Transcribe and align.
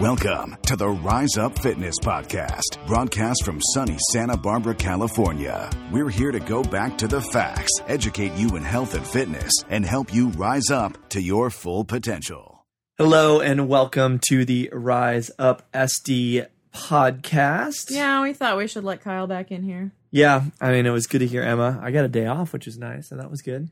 Welcome 0.00 0.56
to 0.64 0.76
the 0.76 0.88
Rise 0.88 1.36
Up 1.36 1.58
Fitness 1.58 1.96
Podcast, 2.02 2.86
broadcast 2.86 3.44
from 3.44 3.60
sunny 3.74 3.98
Santa 4.12 4.34
Barbara, 4.34 4.74
California. 4.74 5.68
We're 5.92 6.08
here 6.08 6.32
to 6.32 6.40
go 6.40 6.62
back 6.62 6.96
to 6.98 7.06
the 7.06 7.20
facts, 7.20 7.70
educate 7.86 8.32
you 8.32 8.56
in 8.56 8.62
health 8.62 8.94
and 8.94 9.06
fitness, 9.06 9.52
and 9.68 9.84
help 9.84 10.14
you 10.14 10.28
rise 10.30 10.70
up 10.70 11.10
to 11.10 11.20
your 11.20 11.50
full 11.50 11.84
potential. 11.84 12.64
Hello 12.96 13.40
and 13.40 13.68
welcome 13.68 14.18
to 14.30 14.46
the 14.46 14.70
Rise 14.72 15.30
Up 15.38 15.70
SD 15.72 16.46
podcast. 16.72 17.90
Yeah, 17.90 18.22
we 18.22 18.32
thought 18.32 18.56
we 18.56 18.68
should 18.68 18.84
let 18.84 19.02
Kyle 19.02 19.26
back 19.26 19.50
in 19.50 19.62
here. 19.62 19.92
Yeah, 20.10 20.44
I 20.62 20.72
mean, 20.72 20.86
it 20.86 20.90
was 20.92 21.06
good 21.06 21.18
to 21.18 21.26
hear 21.26 21.42
Emma. 21.42 21.78
I 21.82 21.90
got 21.90 22.06
a 22.06 22.08
day 22.08 22.24
off, 22.24 22.54
which 22.54 22.66
is 22.66 22.78
nice, 22.78 23.10
and 23.10 23.20
that 23.20 23.30
was 23.30 23.42
good. 23.42 23.68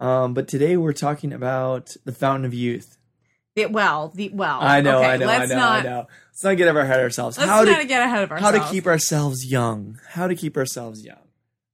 Um, 0.00 0.34
but 0.34 0.48
today 0.48 0.76
we're 0.76 0.92
talking 0.92 1.32
about 1.32 1.90
the 2.04 2.10
Fountain 2.10 2.46
of 2.46 2.52
Youth. 2.52 2.98
The, 3.54 3.66
well, 3.66 4.10
the 4.14 4.30
well. 4.30 4.58
I 4.62 4.80
know, 4.80 4.98
okay, 5.00 5.10
I 5.10 5.16
know, 5.18 5.28
I 5.28 5.46
know, 5.46 5.54
not, 5.56 5.80
I 5.80 5.82
know. 5.82 6.06
Let's 6.30 6.44
not 6.44 6.56
get 6.56 6.68
ahead 6.74 7.00
of 7.00 7.04
ourselves. 7.04 7.36
Let's 7.38 7.50
how 7.50 7.62
not 7.64 7.80
to 7.80 7.86
get 7.86 8.02
ahead 8.02 8.22
of 8.24 8.30
ourselves. 8.32 8.56
how 8.58 8.64
to 8.64 8.72
keep 8.72 8.86
ourselves 8.86 9.44
young. 9.44 9.98
How 10.10 10.26
to 10.26 10.34
keep 10.34 10.56
ourselves 10.56 11.04
young. 11.04 11.18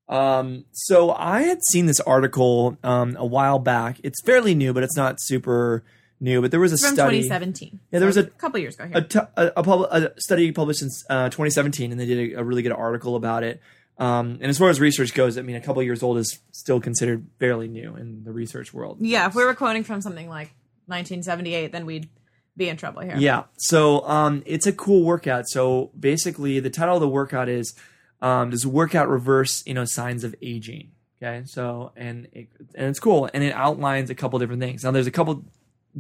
Um, 0.08 0.64
so 0.72 1.12
I 1.12 1.42
had 1.42 1.58
seen 1.70 1.86
this 1.86 2.00
article 2.00 2.76
um, 2.82 3.14
a 3.18 3.26
while 3.26 3.58
back. 3.58 4.00
It's 4.02 4.20
fairly 4.24 4.54
new, 4.54 4.72
but 4.72 4.82
it's 4.82 4.96
not 4.96 5.16
super 5.20 5.84
new. 6.18 6.40
But 6.40 6.50
there 6.50 6.60
was 6.60 6.72
a 6.72 6.78
from 6.78 6.94
study. 6.94 7.18
2017. 7.22 7.78
Yeah, 7.92 7.98
there 8.00 8.06
was 8.06 8.16
So 8.16 8.22
a- 8.22 8.26
couple 8.26 8.58
years 8.58 8.74
ago 8.74 8.86
here. 8.88 8.96
a, 8.96 9.02
t- 9.02 9.18
a, 9.36 9.52
a, 9.58 9.62
pub- 9.62 9.86
a 9.90 10.20
study 10.20 10.50
published 10.50 10.82
in 10.82 10.88
uh, 11.10 11.26
2017, 11.28 11.92
and 11.92 12.00
they 12.00 12.06
did 12.06 12.32
a, 12.32 12.40
a 12.40 12.44
really 12.44 12.62
good 12.62 12.72
article 12.72 13.16
about 13.16 13.42
it. 13.44 13.60
Um, 13.98 14.38
and 14.40 14.44
as 14.44 14.58
far 14.58 14.68
as 14.70 14.80
research 14.80 15.12
goes, 15.12 15.36
I 15.36 15.42
mean, 15.42 15.56
a 15.56 15.60
couple 15.60 15.82
years 15.82 16.02
old 16.02 16.18
is 16.18 16.38
still 16.52 16.80
considered 16.80 17.26
fairly 17.38 17.68
new 17.68 17.96
in 17.96 18.22
the 18.24 18.32
research 18.32 18.72
world. 18.72 18.98
yeah, 19.00 19.26
if 19.26 19.34
we 19.34 19.44
were 19.44 19.54
quoting 19.54 19.84
from 19.84 20.00
something 20.00 20.28
like 20.28 20.52
1978, 20.88 21.72
then 21.72 21.86
we'd 21.86 22.08
be 22.56 22.68
in 22.68 22.76
trouble 22.76 23.02
here. 23.02 23.16
Yeah. 23.16 23.44
So 23.56 24.06
um, 24.06 24.42
it's 24.44 24.66
a 24.66 24.72
cool 24.72 25.04
workout. 25.04 25.48
So 25.48 25.90
basically, 25.98 26.60
the 26.60 26.70
title 26.70 26.96
of 26.96 27.00
the 27.00 27.08
workout 27.08 27.48
is 27.48 27.74
um, 28.20 28.50
"Does 28.50 28.66
workout 28.66 29.08
reverse 29.08 29.62
you 29.66 29.74
know 29.74 29.84
signs 29.84 30.24
of 30.24 30.34
aging?" 30.42 30.90
Okay. 31.22 31.42
So 31.46 31.92
and 31.96 32.28
it, 32.32 32.48
and 32.74 32.88
it's 32.88 33.00
cool, 33.00 33.30
and 33.32 33.42
it 33.42 33.54
outlines 33.54 34.10
a 34.10 34.14
couple 34.14 34.38
different 34.38 34.60
things. 34.60 34.84
Now, 34.84 34.90
there's 34.90 35.06
a 35.06 35.12
couple 35.12 35.44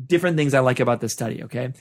different 0.06 0.36
things 0.36 0.52
I 0.52 0.60
like 0.60 0.80
about 0.80 1.00
this 1.00 1.12
study. 1.12 1.44
Okay. 1.44 1.72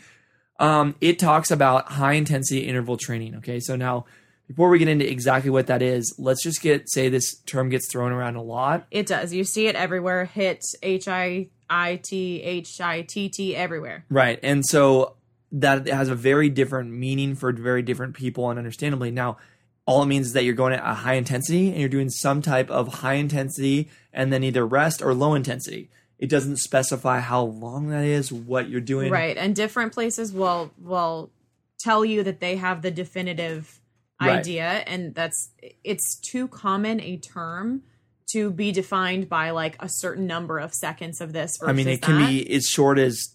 Um, 0.59 0.95
it 1.02 1.19
talks 1.19 1.52
about 1.52 1.92
high 1.92 2.14
intensity 2.14 2.61
interval 2.61 2.97
training. 2.97 3.36
Okay. 3.36 3.59
So 3.59 3.75
now. 3.75 4.05
Before 4.47 4.69
we 4.69 4.79
get 4.79 4.87
into 4.87 5.09
exactly 5.09 5.49
what 5.49 5.67
that 5.67 5.81
is, 5.81 6.15
let's 6.17 6.41
just 6.41 6.61
get 6.61 6.89
say 6.89 7.09
this 7.09 7.35
term 7.45 7.69
gets 7.69 7.91
thrown 7.91 8.13
around 8.13 8.37
a 8.37 8.41
lot. 8.41 8.87
It 8.91 9.05
does. 9.05 9.33
You 9.33 9.43
see 9.43 9.67
it 9.67 9.75
everywhere. 9.75 10.25
Hit 10.25 10.63
H 10.81 11.07
I 11.07 11.49
I 11.69 11.97
T 11.97 12.41
H 12.41 12.79
I 12.79 13.01
T 13.01 13.27
T 13.27 13.55
everywhere. 13.55 14.05
Right. 14.09 14.39
And 14.41 14.65
so 14.65 15.17
that 15.51 15.87
has 15.87 16.09
a 16.09 16.15
very 16.15 16.49
different 16.49 16.91
meaning 16.91 17.35
for 17.35 17.51
very 17.51 17.81
different 17.81 18.15
people 18.15 18.49
and 18.49 18.57
understandably. 18.57 19.11
Now, 19.11 19.37
all 19.85 20.03
it 20.03 20.07
means 20.07 20.27
is 20.27 20.33
that 20.33 20.43
you're 20.43 20.53
going 20.53 20.73
at 20.73 20.81
a 20.81 20.93
high 20.93 21.13
intensity 21.13 21.69
and 21.69 21.79
you're 21.79 21.89
doing 21.89 22.09
some 22.09 22.41
type 22.41 22.69
of 22.69 22.95
high 22.95 23.13
intensity 23.13 23.89
and 24.11 24.31
then 24.31 24.43
either 24.43 24.65
rest 24.65 25.01
or 25.01 25.13
low 25.13 25.33
intensity. 25.33 25.89
It 26.19 26.29
doesn't 26.29 26.57
specify 26.57 27.19
how 27.19 27.43
long 27.43 27.89
that 27.89 28.03
is, 28.03 28.31
what 28.31 28.69
you're 28.69 28.81
doing. 28.81 29.11
Right. 29.11 29.37
And 29.37 29.55
different 29.55 29.93
places 29.93 30.33
will 30.33 30.71
will 30.81 31.31
tell 31.79 32.03
you 32.03 32.23
that 32.23 32.39
they 32.39 32.55
have 32.55 32.81
the 32.81 32.91
definitive 32.91 33.79
Right. 34.19 34.39
idea 34.39 34.63
and 34.87 35.13
that's 35.13 35.51
it's 35.83 36.15
too 36.19 36.47
common 36.47 36.99
a 37.01 37.17
term 37.17 37.83
to 38.33 38.49
be 38.49 38.71
defined 38.71 39.29
by 39.29 39.51
like 39.51 39.75
a 39.79 39.87
certain 39.87 40.25
number 40.25 40.57
of 40.59 40.73
seconds 40.73 41.21
of 41.21 41.33
this 41.33 41.57
versus 41.59 41.69
I 41.69 41.73
mean, 41.73 41.87
it 41.87 42.01
can 42.01 42.19
that. 42.19 42.27
be 42.27 42.53
as 42.55 42.65
short 42.65 42.97
as 42.99 43.33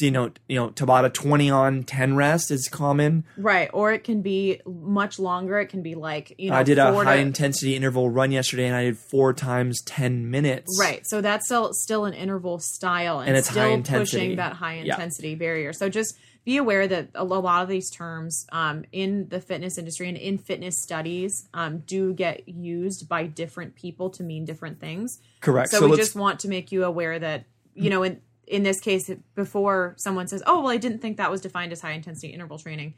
you 0.00 0.10
know, 0.10 0.32
you 0.48 0.56
know, 0.56 0.70
Tabata 0.70 1.12
20 1.14 1.50
on 1.50 1.84
10 1.84 2.16
rest 2.16 2.50
is 2.50 2.66
common. 2.68 3.24
right 3.36 3.70
or 3.72 3.92
it 3.92 4.02
can 4.02 4.22
be 4.22 4.60
much 4.66 5.20
longer 5.20 5.60
it 5.60 5.66
can 5.68 5.82
be 5.82 5.94
like 5.94 6.34
you 6.36 6.50
know 6.50 6.56
I 6.56 6.64
did 6.64 6.78
a 6.80 6.90
four 6.92 7.04
to- 7.04 7.10
high 7.10 7.16
intensity 7.18 7.76
interval 7.76 8.10
run 8.10 8.32
yesterday 8.32 8.66
and 8.66 8.74
I 8.74 8.82
did 8.86 8.98
four 8.98 9.32
times 9.32 9.80
10 9.82 10.32
minutes. 10.32 10.76
right 10.80 11.06
so 11.06 11.20
that's 11.20 11.46
still 11.46 11.72
still 11.74 12.06
an 12.06 12.12
interval 12.14 12.58
style 12.58 13.20
and, 13.20 13.28
And 13.28 13.38
it's 13.38 13.48
still 13.50 13.62
high 13.62 13.68
intensity. 13.68 14.16
pushing 14.18 14.36
that 14.36 14.54
high 14.54 14.80
Yeah. 14.80 14.94
intensity 14.94 15.36
barrier 15.36 15.72
so 15.72 15.88
just 15.88 16.16
be 16.44 16.56
aware 16.58 16.86
that 16.86 17.08
a 17.14 17.24
lot 17.24 17.62
of 17.62 17.68
these 17.68 17.90
terms 17.90 18.46
um, 18.52 18.84
in 18.92 19.28
the 19.28 19.40
fitness 19.40 19.78
industry 19.78 20.08
and 20.08 20.18
in 20.18 20.36
fitness 20.38 20.80
studies 20.82 21.48
um, 21.54 21.78
do 21.86 22.12
get 22.12 22.46
used 22.48 23.08
by 23.08 23.24
different 23.26 23.74
people 23.74 24.10
to 24.10 24.22
mean 24.22 24.44
different 24.44 24.78
things 24.80 25.20
Correct. 25.40 25.70
so, 25.70 25.80
So, 25.80 25.88
we 25.88 25.96
just 25.96 26.14
want 26.14 26.40
to 26.40 26.48
make 26.48 26.70
you 26.70 26.84
aware 26.84 27.18
that 27.18 27.44
you 27.74 27.88
know 27.90 28.02
in 28.02 28.20
in 28.46 28.62
this 28.62 28.78
case 28.78 29.10
before 29.34 29.94
someone 29.96 30.28
says 30.28 30.42
oh 30.46 30.60
well 30.60 30.70
i 30.70 30.76
didn't 30.76 30.98
think 30.98 31.16
that 31.16 31.30
was 31.30 31.40
defined 31.40 31.72
as 31.72 31.80
high 31.80 31.92
intensity 31.92 32.28
interval 32.32 32.58
training 32.58 32.92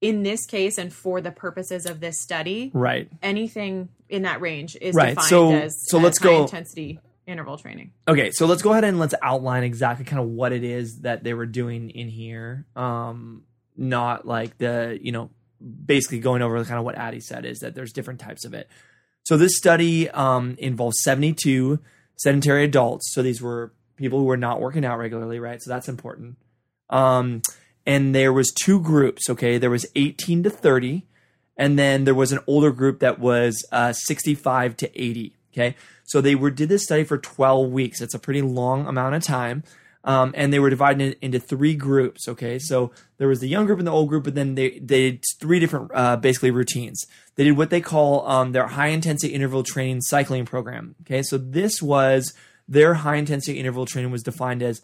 in 0.00 0.22
this 0.22 0.46
case 0.46 0.78
and 0.78 0.92
for 0.92 1.20
the 1.20 1.30
purposes 1.30 1.84
of 1.86 2.00
this 2.00 2.20
study 2.20 2.70
right. 2.74 3.08
anything 3.22 3.88
in 4.08 4.22
that 4.22 4.40
range 4.40 4.76
is 4.80 4.94
Right, 4.94 5.10
defined 5.10 5.28
so- 5.28 5.52
as 5.54 5.76
so 5.88 5.98
as 5.98 6.04
let's 6.04 6.18
high 6.18 6.24
go- 6.28 6.42
intensity 6.42 7.00
interval 7.26 7.56
training 7.56 7.92
Okay, 8.08 8.30
so 8.32 8.46
let's 8.46 8.62
go 8.62 8.72
ahead 8.72 8.84
and 8.84 8.98
let's 8.98 9.14
outline 9.22 9.62
exactly 9.62 10.04
kind 10.04 10.20
of 10.20 10.28
what 10.28 10.52
it 10.52 10.64
is 10.64 11.00
that 11.02 11.22
they 11.22 11.34
were 11.34 11.46
doing 11.46 11.90
in 11.90 12.08
here. 12.08 12.66
Um, 12.74 13.44
not 13.76 14.26
like 14.26 14.58
the, 14.58 14.98
you 15.00 15.12
know, 15.12 15.30
basically 15.84 16.18
going 16.18 16.42
over 16.42 16.62
kind 16.64 16.78
of 16.78 16.84
what 16.84 16.96
Addie 16.96 17.20
said 17.20 17.44
is 17.44 17.60
that 17.60 17.74
there's 17.74 17.92
different 17.92 18.20
types 18.20 18.44
of 18.44 18.54
it. 18.54 18.68
So 19.24 19.36
this 19.36 19.56
study 19.56 20.10
um, 20.10 20.56
involves 20.58 20.96
72 21.02 21.78
sedentary 22.16 22.64
adults. 22.64 23.12
So 23.12 23.22
these 23.22 23.40
were 23.40 23.72
people 23.96 24.18
who 24.18 24.24
were 24.24 24.36
not 24.36 24.60
working 24.60 24.84
out 24.84 24.98
regularly, 24.98 25.38
right? 25.38 25.62
So 25.62 25.70
that's 25.70 25.88
important. 25.88 26.36
Um, 26.90 27.42
and 27.86 28.14
there 28.14 28.32
was 28.32 28.52
two 28.52 28.80
groups. 28.80 29.28
Okay, 29.30 29.58
there 29.58 29.70
was 29.70 29.86
18 29.94 30.42
to 30.44 30.50
30, 30.50 31.06
and 31.56 31.78
then 31.78 32.04
there 32.04 32.14
was 32.14 32.32
an 32.32 32.40
older 32.46 32.70
group 32.70 33.00
that 33.00 33.18
was 33.18 33.64
uh, 33.72 33.92
65 33.92 34.76
to 34.78 35.00
80. 35.00 35.34
Okay, 35.52 35.76
so 36.04 36.20
they 36.20 36.34
were 36.34 36.50
did 36.50 36.68
this 36.68 36.84
study 36.84 37.04
for 37.04 37.18
12 37.18 37.70
weeks. 37.70 38.00
It's 38.00 38.14
a 38.14 38.18
pretty 38.18 38.42
long 38.42 38.86
amount 38.86 39.14
of 39.14 39.22
time. 39.22 39.62
Um, 40.04 40.32
and 40.36 40.52
they 40.52 40.58
were 40.58 40.70
divided 40.70 41.16
into 41.20 41.38
three 41.38 41.74
groups. 41.74 42.26
Okay, 42.26 42.58
so 42.58 42.90
there 43.18 43.28
was 43.28 43.40
the 43.40 43.48
young 43.48 43.66
group 43.66 43.78
and 43.78 43.86
the 43.86 43.92
old 43.92 44.08
group, 44.08 44.24
but 44.24 44.34
then 44.34 44.56
they 44.56 44.80
they 44.80 45.12
did 45.12 45.24
three 45.40 45.60
different 45.60 45.90
uh, 45.94 46.16
basically 46.16 46.50
routines. 46.50 47.04
They 47.36 47.44
did 47.44 47.56
what 47.56 47.70
they 47.70 47.80
call 47.80 48.26
um, 48.26 48.52
their 48.52 48.66
high 48.66 48.88
intensity 48.88 49.32
interval 49.32 49.62
training 49.62 50.00
cycling 50.02 50.44
program. 50.44 50.96
Okay, 51.02 51.22
so 51.22 51.38
this 51.38 51.80
was 51.80 52.34
their 52.66 52.94
high 52.94 53.16
intensity 53.16 53.58
interval 53.58 53.86
training 53.86 54.10
was 54.10 54.22
defined 54.22 54.62
as 54.62 54.82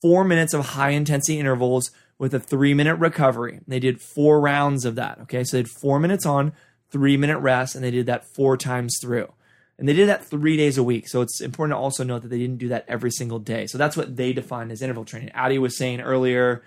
four 0.00 0.24
minutes 0.24 0.54
of 0.54 0.66
high 0.66 0.90
intensity 0.90 1.38
intervals 1.38 1.90
with 2.18 2.34
a 2.34 2.40
three 2.40 2.74
minute 2.74 2.96
recovery. 2.96 3.60
They 3.68 3.80
did 3.80 4.00
four 4.00 4.40
rounds 4.40 4.84
of 4.84 4.96
that. 4.96 5.20
Okay, 5.22 5.44
so 5.44 5.56
they 5.56 5.62
did 5.62 5.72
four 5.80 6.00
minutes 6.00 6.26
on, 6.26 6.52
three 6.90 7.16
minute 7.16 7.38
rest, 7.38 7.74
and 7.74 7.84
they 7.84 7.90
did 7.90 8.06
that 8.06 8.24
four 8.34 8.56
times 8.56 8.98
through. 9.00 9.32
And 9.78 9.88
they 9.88 9.92
did 9.92 10.08
that 10.08 10.24
three 10.24 10.56
days 10.56 10.76
a 10.76 10.82
week. 10.82 11.06
So 11.08 11.20
it's 11.20 11.40
important 11.40 11.76
to 11.76 11.80
also 11.80 12.02
note 12.02 12.22
that 12.22 12.28
they 12.28 12.38
didn't 12.38 12.58
do 12.58 12.68
that 12.68 12.84
every 12.88 13.10
single 13.12 13.38
day. 13.38 13.66
So 13.66 13.78
that's 13.78 13.96
what 13.96 14.16
they 14.16 14.32
define 14.32 14.70
as 14.72 14.82
interval 14.82 15.04
training. 15.04 15.30
Addie 15.34 15.58
was 15.58 15.76
saying 15.78 16.00
earlier, 16.00 16.62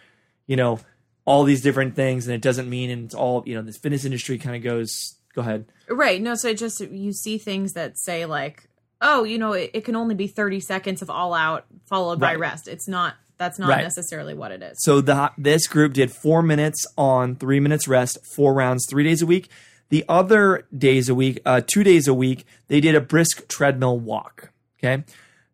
you 0.47 0.55
know, 0.55 0.79
all 1.25 1.43
these 1.43 1.61
different 1.61 1.95
things, 1.95 2.25
and 2.25 2.33
it 2.33 2.41
doesn't 2.41 2.69
mean, 2.69 2.89
and 2.89 3.05
it's 3.05 3.13
all, 3.15 3.43
you 3.45 3.53
know, 3.55 3.61
this 3.61 3.77
fitness 3.77 4.05
industry 4.05 4.37
kind 4.37 4.55
of 4.55 4.63
goes, 4.63 5.17
go 5.35 5.41
ahead. 5.41 5.65
right 5.89 6.21
no 6.21 6.35
so 6.35 6.47
it 6.49 6.57
just 6.57 6.79
you 6.81 7.13
see 7.13 7.37
things 7.37 7.73
that 7.73 7.97
say 7.97 8.25
like 8.25 8.67
oh 9.01 9.23
you 9.23 9.37
know 9.37 9.53
it, 9.53 9.71
it 9.73 9.85
can 9.85 9.95
only 9.95 10.13
be 10.13 10.27
30 10.27 10.59
seconds 10.59 11.01
of 11.01 11.09
all 11.09 11.33
out 11.33 11.65
followed 11.87 12.19
by 12.19 12.35
rest 12.35 12.67
it's 12.67 12.85
not 12.87 13.15
that's 13.37 13.57
not 13.57 13.69
Right. 13.69 13.81
necessarily 13.83 14.33
what 14.33 14.51
it 14.51 14.61
is 14.61 14.77
So 14.81 14.99
the 14.99 15.31
this 15.37 15.67
group 15.67 15.93
did 15.93 16.11
four 16.11 16.41
minutes 16.43 16.85
on, 16.97 17.35
three 17.37 17.59
minutes 17.61 17.87
rest, 17.87 18.17
four 18.35 18.53
rounds, 18.53 18.85
three 18.89 19.03
days 19.05 19.21
a 19.21 19.25
week. 19.25 19.49
The 19.91 20.05
other 20.09 20.65
days 20.75 21.09
a 21.09 21.15
week, 21.15 21.39
uh, 21.45 21.61
two 21.65 21.83
days 21.83 22.07
a 22.07 22.13
week, 22.13 22.45
they 22.69 22.79
did 22.79 22.95
a 22.95 23.01
brisk 23.01 23.47
treadmill 23.47 23.99
walk. 23.99 24.51
Okay. 24.79 25.03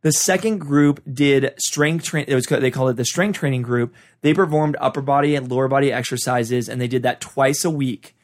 The 0.01 0.11
second 0.11 0.59
group 0.59 1.01
did 1.11 1.53
strength 1.57 2.05
train. 2.05 2.25
It 2.27 2.35
was 2.35 2.45
they 2.45 2.71
called 2.71 2.91
it 2.91 2.95
the 2.97 3.03
strength 3.03 3.39
training 3.39 3.63
group. 3.63 3.93
They 4.21 4.33
performed 4.33 4.77
upper 4.79 5.01
body 5.01 5.35
and 5.35 5.49
lower 5.49 5.67
body 5.67 5.91
exercises, 5.91 6.69
and 6.69 6.79
they 6.79 6.87
did 6.87 7.03
that 7.03 7.19
twice 7.19 7.65
a 7.65 7.69
week. 7.69 8.15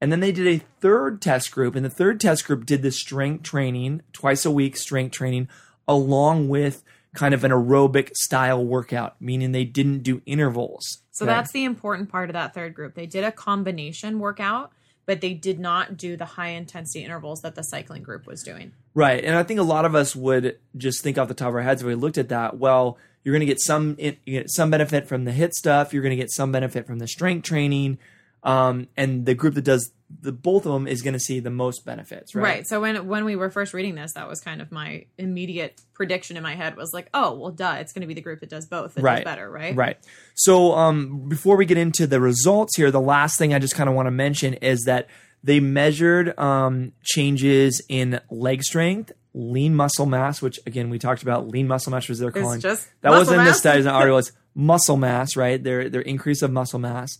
And 0.00 0.12
then 0.12 0.20
they 0.20 0.30
did 0.32 0.46
a 0.46 0.64
third 0.80 1.20
test 1.20 1.50
group, 1.50 1.74
and 1.74 1.84
the 1.84 1.90
third 1.90 2.20
test 2.20 2.46
group 2.46 2.64
did 2.64 2.82
the 2.82 2.92
strength 2.92 3.42
training 3.42 4.02
twice 4.12 4.44
a 4.44 4.50
week, 4.50 4.76
strength 4.76 5.12
training, 5.12 5.48
along 5.88 6.48
with 6.48 6.84
kind 7.14 7.34
of 7.34 7.42
an 7.44 7.50
aerobic 7.50 8.10
style 8.14 8.64
workout, 8.64 9.20
meaning 9.20 9.52
they 9.52 9.64
didn't 9.64 10.04
do 10.04 10.22
intervals. 10.26 11.02
So 11.10 11.24
Okay? 11.24 11.34
that's 11.34 11.50
the 11.50 11.64
important 11.64 12.08
part 12.10 12.28
of 12.28 12.34
that 12.34 12.54
third 12.54 12.74
group. 12.74 12.94
They 12.94 13.06
did 13.06 13.24
a 13.24 13.32
combination 13.32 14.20
workout, 14.20 14.70
but 15.06 15.20
they 15.20 15.32
did 15.32 15.58
not 15.58 15.96
do 15.96 16.16
the 16.16 16.24
high 16.24 16.48
intensity 16.48 17.04
intervals 17.04 17.40
that 17.42 17.54
the 17.54 17.62
cycling 17.62 18.02
group 18.02 18.26
was 18.26 18.42
doing. 18.42 18.72
Right. 18.92 19.24
And 19.24 19.36
I 19.36 19.44
think 19.44 19.60
a 19.60 19.64
lot 19.64 19.84
of 19.84 19.94
us 19.94 20.14
would 20.14 20.58
just 20.76 21.02
think 21.02 21.16
off 21.16 21.28
the 21.28 21.34
top 21.34 21.48
of 21.48 21.54
our 21.54 21.62
heads 21.62 21.82
if 21.82 21.86
we 21.86 21.94
looked 21.94 22.18
at 22.18 22.28
that, 22.28 22.58
well, 22.58 22.98
you're 23.22 23.32
going 23.32 23.40
to 23.40 23.46
get 23.46 23.60
some 23.60 23.94
get 23.94 24.50
some 24.50 24.70
benefit 24.70 25.08
from 25.08 25.24
the 25.24 25.32
HIIT 25.32 25.52
stuff, 25.52 25.92
you're 25.92 26.02
going 26.02 26.10
to 26.10 26.16
get 26.16 26.30
some 26.30 26.52
benefit 26.52 26.86
from 26.86 26.98
the 26.98 27.08
strength 27.08 27.44
training. 27.44 27.98
Um, 28.42 28.86
and 28.96 29.26
the 29.26 29.34
group 29.34 29.54
that 29.54 29.64
does 29.64 29.90
the 30.20 30.30
both 30.32 30.66
of 30.66 30.72
them 30.72 30.86
is 30.86 31.02
going 31.02 31.14
to 31.14 31.20
see 31.20 31.40
the 31.40 31.50
most 31.50 31.84
benefits, 31.84 32.34
right? 32.34 32.42
Right. 32.42 32.66
So 32.66 32.80
when 32.80 33.06
when 33.08 33.24
we 33.24 33.34
were 33.36 33.50
first 33.50 33.74
reading 33.74 33.94
this, 33.96 34.12
that 34.12 34.28
was 34.28 34.40
kind 34.40 34.62
of 34.62 34.70
my 34.70 35.06
immediate 35.18 35.80
prediction 35.94 36.36
in 36.36 36.42
my 36.42 36.54
head 36.54 36.76
was 36.76 36.92
like, 36.94 37.08
oh, 37.12 37.34
well, 37.38 37.50
duh, 37.50 37.76
it's 37.80 37.92
going 37.92 38.02
to 38.02 38.06
be 38.06 38.14
the 38.14 38.20
group 38.20 38.40
that 38.40 38.48
does 38.48 38.66
both 38.66 38.94
that 38.94 39.02
Right. 39.02 39.16
does 39.16 39.24
better, 39.24 39.50
right? 39.50 39.74
Right. 39.74 39.98
So 40.34 40.72
um, 40.74 41.28
before 41.28 41.56
we 41.56 41.66
get 41.66 41.76
into 41.78 42.06
the 42.06 42.20
results 42.20 42.76
here, 42.76 42.90
the 42.90 43.00
last 43.00 43.38
thing 43.38 43.52
I 43.52 43.58
just 43.58 43.74
kind 43.74 43.88
of 43.88 43.96
want 43.96 44.06
to 44.06 44.12
mention 44.12 44.54
is 44.54 44.84
that 44.84 45.08
they 45.42 45.60
measured 45.60 46.38
um, 46.38 46.92
changes 47.02 47.82
in 47.88 48.20
leg 48.30 48.62
strength, 48.62 49.12
lean 49.34 49.74
muscle 49.74 50.06
mass, 50.06 50.40
which 50.40 50.58
again 50.66 50.90
we 50.90 50.98
talked 50.98 51.22
about. 51.22 51.48
Lean 51.48 51.68
muscle 51.68 51.90
mass 51.90 52.08
was 52.08 52.18
they're 52.18 52.32
calling 52.32 52.60
that 52.60 52.78
wasn't 53.04 53.40
in 53.40 53.44
the 53.44 53.52
studies. 53.54 53.84
The 53.84 53.90
article 53.92 54.16
was 54.16 54.32
muscle 54.54 54.96
mass, 54.96 55.36
right? 55.36 55.62
Their 55.62 55.88
their 55.88 56.00
increase 56.00 56.42
of 56.42 56.50
muscle 56.50 56.78
mass, 56.78 57.18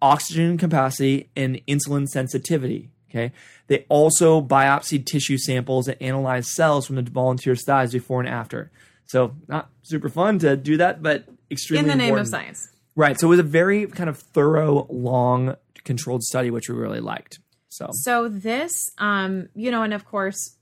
oxygen 0.00 0.58
capacity, 0.58 1.30
and 1.36 1.60
insulin 1.66 2.06
sensitivity. 2.06 2.90
Okay. 3.10 3.32
They 3.66 3.84
also 3.88 4.40
biopsied 4.40 5.04
tissue 5.06 5.36
samples 5.36 5.86
and 5.86 6.00
analyzed 6.00 6.48
cells 6.48 6.86
from 6.86 6.96
the 6.96 7.02
volunteers' 7.02 7.64
thighs 7.64 7.92
before 7.92 8.20
and 8.20 8.28
after. 8.28 8.70
So 9.06 9.34
not 9.48 9.70
super 9.82 10.08
fun 10.08 10.38
to 10.38 10.56
do 10.56 10.78
that, 10.78 11.02
but 11.02 11.26
extremely 11.50 11.90
In 11.90 11.98
the 11.98 12.02
name 12.02 12.16
of 12.16 12.26
science. 12.26 12.70
Right. 12.96 13.18
So 13.18 13.26
it 13.26 13.30
was 13.30 13.38
a 13.38 13.44
very 13.44 13.86
kind 13.86 14.08
of 14.08 14.18
thorough, 14.18 14.86
long, 14.88 15.56
controlled 15.84 16.22
study, 16.22 16.50
which 16.50 16.68
we 16.68 16.74
really 16.74 17.00
liked. 17.00 17.38
So 17.68 17.90
So 17.92 18.28
this, 18.28 18.90
um, 18.98 19.48
you 19.54 19.70
know, 19.70 19.82
and 19.82 19.92
of 19.92 20.04
course, 20.04 20.56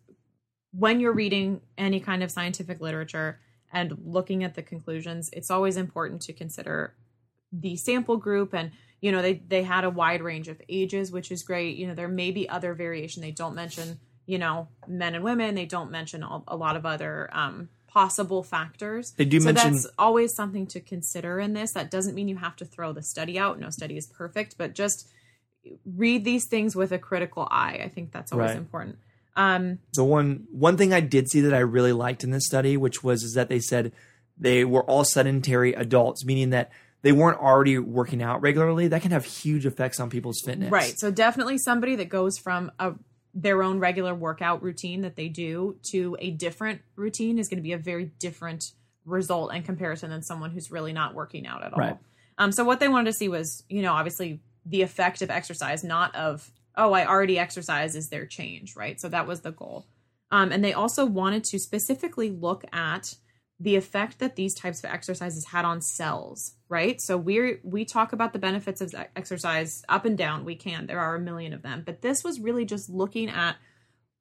when 0.72 1.00
you're 1.00 1.12
reading 1.12 1.60
any 1.76 2.00
kind 2.00 2.22
of 2.22 2.30
scientific 2.30 2.80
literature 2.80 3.40
and 3.72 3.96
looking 4.04 4.44
at 4.44 4.54
the 4.54 4.62
conclusions, 4.62 5.30
it's 5.32 5.50
always 5.50 5.76
important 5.76 6.22
to 6.22 6.32
consider 6.32 6.94
the 7.52 7.76
sample 7.76 8.16
group 8.16 8.54
and 8.54 8.70
you 9.00 9.12
know 9.12 9.22
they 9.22 9.34
they 9.48 9.62
had 9.62 9.84
a 9.84 9.90
wide 9.90 10.22
range 10.22 10.48
of 10.48 10.60
ages 10.68 11.10
which 11.12 11.30
is 11.30 11.42
great. 11.42 11.76
You 11.76 11.86
know 11.88 11.94
there 11.94 12.08
may 12.08 12.30
be 12.30 12.48
other 12.48 12.74
variation. 12.74 13.22
They 13.22 13.30
don't 13.32 13.54
mention 13.54 13.98
you 14.26 14.38
know 14.38 14.68
men 14.86 15.14
and 15.14 15.24
women. 15.24 15.54
They 15.54 15.66
don't 15.66 15.90
mention 15.90 16.22
a, 16.22 16.42
a 16.48 16.56
lot 16.56 16.76
of 16.76 16.84
other 16.86 17.28
um 17.32 17.68
possible 17.88 18.42
factors. 18.44 19.12
They 19.16 19.24
do 19.24 19.40
so 19.40 19.46
mention- 19.46 19.72
that's 19.72 19.86
always 19.98 20.34
something 20.34 20.66
to 20.68 20.80
consider 20.80 21.40
in 21.40 21.54
this. 21.54 21.72
That 21.72 21.90
doesn't 21.90 22.14
mean 22.14 22.28
you 22.28 22.36
have 22.36 22.54
to 22.56 22.64
throw 22.64 22.92
the 22.92 23.02
study 23.02 23.38
out. 23.38 23.58
No 23.58 23.70
study 23.70 23.96
is 23.96 24.06
perfect 24.06 24.56
but 24.58 24.74
just 24.74 25.08
read 25.84 26.24
these 26.24 26.46
things 26.46 26.74
with 26.76 26.92
a 26.92 26.98
critical 26.98 27.46
eye. 27.50 27.80
I 27.84 27.88
think 27.88 28.12
that's 28.12 28.32
always 28.32 28.50
Right. 28.50 28.56
important. 28.56 28.98
Um 29.36 29.78
the 29.94 30.04
one 30.04 30.46
one 30.50 30.76
thing 30.76 30.92
I 30.92 31.00
did 31.00 31.28
see 31.28 31.40
that 31.42 31.54
I 31.54 31.58
really 31.60 31.92
liked 31.92 32.24
in 32.24 32.30
this 32.30 32.46
study, 32.46 32.76
which 32.76 33.02
was 33.04 33.22
is 33.22 33.34
that 33.34 33.48
they 33.48 33.60
said 33.60 33.92
they 34.38 34.64
were 34.64 34.82
all 34.84 35.04
sedentary 35.04 35.72
adults, 35.74 36.24
meaning 36.24 36.50
that 36.50 36.70
they 37.02 37.12
weren't 37.12 37.38
already 37.38 37.78
working 37.78 38.22
out 38.22 38.42
regularly. 38.42 38.88
That 38.88 39.02
can 39.02 39.10
have 39.10 39.24
huge 39.24 39.66
effects 39.66 40.00
on 40.00 40.10
people's 40.10 40.40
fitness. 40.40 40.70
Right. 40.70 40.98
So 40.98 41.10
definitely 41.10 41.58
somebody 41.58 41.96
that 41.96 42.08
goes 42.08 42.38
from 42.38 42.70
a 42.78 42.94
their 43.32 43.62
own 43.62 43.78
regular 43.78 44.14
workout 44.14 44.62
routine 44.62 45.02
that 45.02 45.14
they 45.14 45.28
do 45.28 45.76
to 45.82 46.16
a 46.18 46.32
different 46.32 46.80
routine 46.96 47.38
is 47.38 47.48
going 47.48 47.58
to 47.58 47.62
be 47.62 47.72
a 47.72 47.78
very 47.78 48.06
different 48.18 48.72
result 49.04 49.52
and 49.54 49.64
comparison 49.64 50.10
than 50.10 50.22
someone 50.22 50.50
who's 50.50 50.70
really 50.70 50.92
not 50.92 51.14
working 51.14 51.46
out 51.46 51.62
at 51.62 51.72
all. 51.72 51.78
Right. 51.78 51.98
Um 52.38 52.52
so 52.52 52.64
what 52.64 52.80
they 52.80 52.88
wanted 52.88 53.06
to 53.06 53.12
see 53.12 53.28
was, 53.28 53.62
you 53.68 53.82
know, 53.82 53.92
obviously 53.92 54.40
the 54.66 54.82
effect 54.82 55.22
of 55.22 55.30
exercise, 55.30 55.84
not 55.84 56.14
of 56.14 56.50
oh, 56.76 56.92
I 56.92 57.06
already 57.06 57.38
exercise 57.38 57.94
is 57.94 58.08
their 58.08 58.26
change, 58.26 58.74
right? 58.76 59.00
So 59.00 59.08
that 59.08 59.26
was 59.26 59.40
the 59.40 59.52
goal. 59.52 59.86
Um 60.30 60.50
and 60.52 60.64
they 60.64 60.72
also 60.72 61.06
wanted 61.06 61.44
to 61.44 61.58
specifically 61.58 62.30
look 62.30 62.64
at 62.72 63.14
the 63.62 63.76
effect 63.76 64.18
that 64.20 64.36
these 64.36 64.54
types 64.54 64.78
of 64.82 64.86
exercises 64.90 65.44
had 65.44 65.66
on 65.66 65.82
cells, 65.82 66.54
right? 66.70 66.98
So 67.00 67.18
we 67.18 67.58
we 67.62 67.84
talk 67.84 68.14
about 68.14 68.32
the 68.32 68.38
benefits 68.38 68.80
of 68.80 68.94
exercise 69.14 69.84
up 69.88 70.06
and 70.06 70.16
down. 70.16 70.46
We 70.46 70.56
can. 70.56 70.86
There 70.86 70.98
are 70.98 71.14
a 71.14 71.20
million 71.20 71.52
of 71.52 71.60
them, 71.62 71.82
but 71.84 72.00
this 72.00 72.24
was 72.24 72.40
really 72.40 72.64
just 72.64 72.88
looking 72.88 73.28
at 73.28 73.56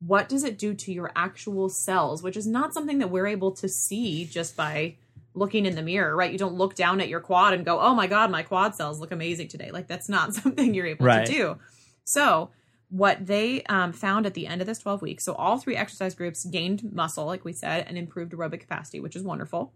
what 0.01 0.27
does 0.29 0.43
it 0.43 0.57
do 0.57 0.73
to 0.73 0.91
your 0.93 1.11
actual 1.15 1.69
cells, 1.69 2.21
which 2.21 2.37
is 2.37 2.47
not 2.47 2.73
something 2.73 2.99
that 2.99 3.09
we're 3.11 3.27
able 3.27 3.51
to 3.51 3.67
see 3.69 4.25
just 4.25 4.55
by 4.57 4.95
looking 5.33 5.65
in 5.65 5.75
the 5.75 5.81
mirror, 5.81 6.15
right? 6.15 6.31
You 6.31 6.37
don't 6.37 6.55
look 6.55 6.75
down 6.75 6.99
at 6.99 7.07
your 7.07 7.19
quad 7.21 7.53
and 7.53 7.63
go, 7.65 7.79
"Oh 7.79 7.95
my 7.95 8.07
god, 8.07 8.29
my 8.31 8.43
quad 8.43 8.75
cells 8.75 8.99
look 8.99 9.11
amazing 9.11 9.47
today." 9.47 9.71
Like 9.71 9.87
that's 9.87 10.09
not 10.09 10.33
something 10.41 10.73
you're 10.73 10.85
able 10.85 11.05
Right. 11.05 11.25
to 11.25 11.31
do. 11.31 11.57
So, 12.03 12.49
what 12.89 13.25
they 13.25 13.63
um, 13.63 13.93
found 13.93 14.25
at 14.25 14.33
the 14.33 14.47
end 14.47 14.61
of 14.61 14.67
this 14.67 14.79
12 14.79 15.01
weeks, 15.01 15.23
so 15.23 15.33
all 15.33 15.57
three 15.57 15.75
exercise 15.75 16.15
groups 16.15 16.45
gained 16.45 16.91
muscle, 16.91 17.25
like 17.25 17.45
we 17.45 17.53
said, 17.53 17.85
and 17.87 17.97
improved 17.97 18.33
aerobic 18.33 18.61
capacity, 18.61 18.99
which 18.99 19.15
is 19.15 19.23
wonderful. 19.23 19.73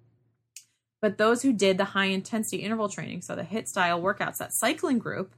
But 1.01 1.17
those 1.17 1.41
who 1.41 1.53
did 1.53 1.77
the 1.77 1.85
high 1.85 2.05
intensity 2.05 2.57
interval 2.57 2.89
training, 2.89 3.21
so 3.21 3.35
the 3.35 3.43
HIIT 3.43 3.67
style 3.67 4.01
workouts, 4.01 4.37
that 4.37 4.53
cycling 4.53 4.99
group, 4.99 5.33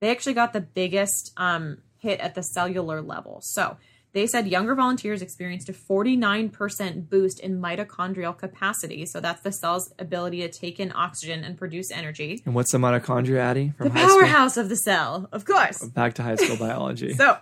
they 0.00 0.10
actually 0.10 0.34
got 0.34 0.52
the 0.52 0.60
biggest 0.60 1.32
um, 1.36 1.78
hit 1.98 2.20
at 2.20 2.34
the 2.34 2.42
cellular 2.42 3.00
level. 3.00 3.40
So 3.40 3.78
they 4.16 4.26
said 4.26 4.48
younger 4.48 4.74
volunteers 4.74 5.20
experienced 5.20 5.68
a 5.68 5.74
49% 5.74 7.10
boost 7.10 7.38
in 7.38 7.60
mitochondrial 7.60 8.36
capacity. 8.36 9.04
So 9.04 9.20
that's 9.20 9.42
the 9.42 9.52
cell's 9.52 9.92
ability 9.98 10.40
to 10.40 10.48
take 10.48 10.80
in 10.80 10.90
oxygen 10.94 11.44
and 11.44 11.58
produce 11.58 11.90
energy. 11.90 12.42
And 12.46 12.54
what's 12.54 12.72
the 12.72 12.78
mitochondria, 12.78 13.40
Addie? 13.40 13.74
From 13.76 13.88
The 13.88 13.92
high 13.92 14.06
school? 14.06 14.20
powerhouse 14.20 14.56
of 14.56 14.70
the 14.70 14.76
cell, 14.76 15.28
of 15.32 15.44
course. 15.44 15.84
Back 15.84 16.14
to 16.14 16.22
high 16.22 16.36
school 16.36 16.56
biology. 16.56 17.14
So, 17.26 17.36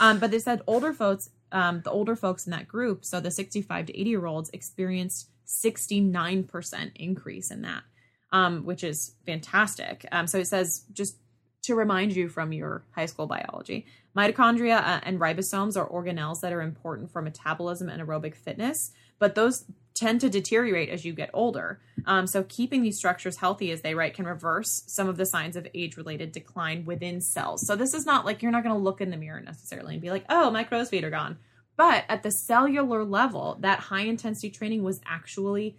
um, 0.00 0.18
but 0.18 0.30
they 0.30 0.38
said 0.38 0.60
older 0.66 0.92
folks, 0.92 1.30
um, 1.50 1.80
the 1.82 1.90
older 1.90 2.14
folks 2.14 2.46
in 2.46 2.50
that 2.50 2.68
group, 2.68 3.06
so 3.06 3.20
the 3.20 3.30
65 3.30 3.86
to 3.86 3.98
80 3.98 4.10
year 4.10 4.26
olds, 4.26 4.50
experienced 4.52 5.30
69% 5.64 6.90
increase 6.96 7.50
in 7.50 7.62
that, 7.62 7.84
um, 8.32 8.66
which 8.66 8.84
is 8.84 9.14
fantastic. 9.24 10.04
Um, 10.12 10.26
so 10.26 10.38
it 10.38 10.46
says 10.46 10.84
just 10.92 11.16
to 11.62 11.74
remind 11.74 12.14
you 12.14 12.28
from 12.28 12.52
your 12.52 12.84
high 12.92 13.06
school 13.06 13.26
biology, 13.26 13.86
mitochondria 14.18 14.78
uh, 14.78 15.00
and 15.04 15.20
ribosomes 15.20 15.76
are 15.76 15.88
organelles 15.88 16.40
that 16.40 16.52
are 16.52 16.62
important 16.62 17.10
for 17.12 17.22
metabolism 17.22 17.88
and 17.88 18.02
aerobic 18.02 18.34
fitness, 18.34 18.90
but 19.18 19.34
those 19.34 19.64
tend 19.94 20.20
to 20.20 20.30
deteriorate 20.30 20.88
as 20.88 21.04
you 21.04 21.12
get 21.12 21.30
older. 21.32 21.80
Um, 22.06 22.26
so 22.26 22.44
keeping 22.48 22.82
these 22.82 22.96
structures 22.96 23.36
healthy, 23.36 23.72
as 23.72 23.80
they 23.82 23.94
write, 23.94 24.14
can 24.14 24.26
reverse 24.26 24.84
some 24.86 25.08
of 25.08 25.16
the 25.16 25.26
signs 25.26 25.56
of 25.56 25.66
age-related 25.74 26.32
decline 26.32 26.84
within 26.84 27.20
cells. 27.20 27.66
So 27.66 27.74
this 27.74 27.94
is 27.94 28.06
not 28.06 28.24
like 28.24 28.42
you're 28.42 28.52
not 28.52 28.62
going 28.62 28.74
to 28.74 28.80
look 28.80 29.00
in 29.00 29.10
the 29.10 29.16
mirror 29.16 29.40
necessarily 29.40 29.94
and 29.94 30.02
be 30.02 30.10
like, 30.10 30.24
"Oh, 30.28 30.50
my 30.50 30.64
crow's 30.64 30.88
feet 30.88 31.04
are 31.04 31.10
gone." 31.10 31.38
But 31.76 32.04
at 32.08 32.22
the 32.22 32.30
cellular 32.30 33.04
level, 33.04 33.56
that 33.60 33.78
high 33.78 34.02
intensity 34.02 34.50
training 34.50 34.82
was 34.82 35.00
actually 35.06 35.76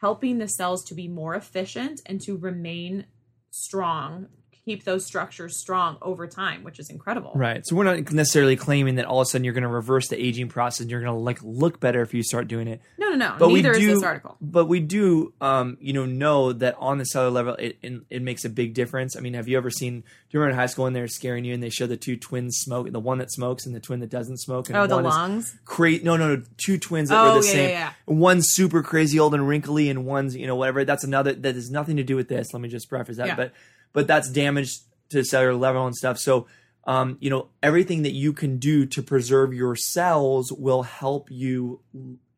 helping 0.00 0.38
the 0.38 0.48
cells 0.48 0.84
to 0.84 0.94
be 0.94 1.08
more 1.08 1.34
efficient 1.34 2.00
and 2.06 2.20
to 2.22 2.36
remain 2.36 3.06
strong, 3.50 4.28
keep 4.64 4.84
those 4.84 5.06
structures 5.06 5.58
strong 5.58 5.96
over 6.02 6.26
time, 6.26 6.62
which 6.64 6.78
is 6.78 6.90
incredible. 6.90 7.32
Right. 7.34 7.66
So 7.66 7.74
we're 7.76 7.84
not 7.84 8.12
necessarily 8.12 8.56
claiming 8.56 8.96
that 8.96 9.06
all 9.06 9.20
of 9.20 9.26
a 9.26 9.30
sudden 9.30 9.44
you're 9.44 9.54
going 9.54 9.62
to 9.62 9.68
reverse 9.68 10.08
the 10.08 10.22
aging 10.22 10.48
process 10.48 10.80
and 10.80 10.90
you're 10.90 11.00
going 11.00 11.12
to 11.14 11.18
like 11.18 11.38
look 11.42 11.80
better 11.80 12.02
if 12.02 12.12
you 12.14 12.22
start 12.22 12.46
doing 12.46 12.68
it. 12.68 12.80
No, 12.98 13.08
no, 13.10 13.16
no. 13.16 13.36
But 13.38 13.48
Neither 13.48 13.72
we 13.72 13.78
do, 13.80 13.88
is 13.90 13.94
this 13.96 14.04
article. 14.04 14.36
But 14.40 14.66
we 14.66 14.80
do, 14.80 15.32
um, 15.40 15.78
you 15.80 15.92
know, 15.92 16.04
know 16.06 16.52
that 16.52 16.76
on 16.78 16.98
the 16.98 17.04
cellular 17.04 17.32
level, 17.32 17.54
it, 17.54 17.78
it 17.82 18.02
it 18.10 18.22
makes 18.22 18.44
a 18.44 18.50
big 18.50 18.74
difference. 18.74 19.16
I 19.16 19.20
mean, 19.20 19.34
have 19.34 19.48
you 19.48 19.56
ever 19.56 19.70
seen? 19.70 20.00
Do 20.00 20.06
you 20.30 20.40
remember 20.40 20.52
in 20.52 20.58
high 20.60 20.66
school 20.66 20.84
when 20.84 20.92
they 20.92 21.00
were 21.00 21.08
scaring 21.08 21.44
you 21.44 21.54
and 21.54 21.62
they 21.62 21.70
show 21.70 21.86
the 21.86 21.96
two 21.96 22.16
twins 22.16 22.58
smoke, 22.58 22.90
the 22.92 23.00
one 23.00 23.18
that 23.18 23.32
smokes 23.32 23.66
and 23.66 23.74
the 23.74 23.80
twin 23.80 24.00
that 24.00 24.10
doesn't 24.10 24.38
smoke? 24.38 24.68
And 24.68 24.76
Oh, 24.76 24.86
the 24.86 24.96
lungs. 25.00 25.56
Cra- 25.64 25.98
no, 26.02 26.16
no, 26.16 26.36
no, 26.36 26.42
two 26.58 26.78
twins 26.78 27.08
that 27.08 27.18
Oh, 27.20 27.34
were 27.34 27.40
the 27.40 27.46
yeah, 27.46 27.52
same. 27.52 27.70
yeah, 27.70 27.92
One's 28.06 28.50
super 28.50 28.82
crazy 28.82 29.18
old 29.18 29.34
and 29.34 29.48
wrinkly, 29.48 29.88
and 29.90 30.04
one's 30.04 30.36
you 30.36 30.46
know 30.46 30.56
whatever. 30.56 30.84
That's 30.84 31.04
another 31.04 31.32
that 31.32 31.54
has 31.54 31.70
nothing 31.70 31.96
to 31.96 32.02
do 32.04 32.14
with 32.16 32.28
this. 32.28 32.52
Let 32.52 32.60
me 32.60 32.68
just 32.68 32.88
preface 32.88 33.16
that. 33.16 33.26
Yeah. 33.28 33.36
But 33.36 33.52
but 33.92 34.06
that's 34.06 34.30
damage 34.30 34.78
to 35.10 35.24
cellular 35.24 35.54
level 35.54 35.86
and 35.86 35.96
stuff. 35.96 36.18
So. 36.18 36.46
Um, 36.84 37.18
you 37.20 37.28
know 37.28 37.50
everything 37.62 38.04
that 38.04 38.14
you 38.14 38.32
can 38.32 38.56
do 38.56 38.86
to 38.86 39.02
preserve 39.02 39.52
your 39.52 39.76
cells 39.76 40.50
will 40.50 40.82
help 40.82 41.30
you 41.30 41.82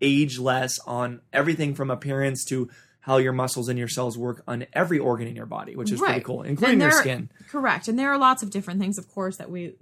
age 0.01 0.39
less 0.41 0.81
on 0.81 1.21
everything 1.33 1.75
from 1.77 1.93
appearance 1.93 2.45
to 2.47 2.69
how 3.03 3.17
your 3.17 3.33
muscles 3.33 3.69
and 3.69 3.79
your 3.79 3.89
cells 3.89 4.17
work 4.17 4.43
on 4.47 4.65
every 4.73 4.99
organ 4.99 5.27
in 5.27 5.35
your 5.35 5.47
body, 5.47 5.75
which 5.75 5.91
is 5.91 6.01
pretty 6.01 6.21
cool, 6.21 6.43
including 6.43 6.81
your 6.81 6.93
skin. 6.93 7.31
Correct. 7.49 7.89
And 7.89 7.99
there 7.99 8.11
are 8.13 8.19
lots 8.19 8.45
of 8.45 8.51
different 8.51 8.81
things, 8.81 8.97
of 8.97 9.09
course, 9.09 9.39
that 9.39 9.51
we 9.51 9.75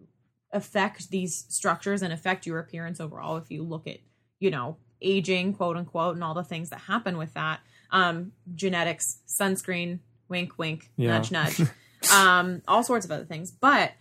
affect 0.53 1.11
these 1.11 1.45
structures 1.49 2.01
and 2.01 2.15
affect 2.15 2.47
your 2.47 2.59
appearance 2.59 2.99
overall. 2.99 3.37
If 3.37 3.51
you 3.51 3.63
look 3.63 3.87
at, 3.87 3.99
you 4.39 4.51
know, 4.51 4.79
aging, 5.03 5.53
quote 5.53 5.77
unquote, 5.77 6.15
and 6.15 6.25
all 6.25 6.33
the 6.33 6.43
things 6.43 6.71
that 6.71 6.81
happen 6.81 7.19
with 7.19 7.35
that, 7.35 7.61
um, 7.91 8.33
genetics, 8.55 9.19
sunscreen, 9.29 9.99
wink, 10.31 10.59
wink, 10.59 10.91
Yeah. 10.97 11.19
nudge, 11.19 11.31
nudge, 11.31 11.61
um, 12.15 12.63
all 12.69 12.83
sorts 12.83 13.05
of 13.05 13.13
other 13.13 13.25
things. 13.25 13.51
But 13.51 13.93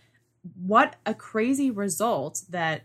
what 0.54 0.96
a 1.04 1.12
crazy 1.14 1.70
result 1.70 2.40
that 2.48 2.82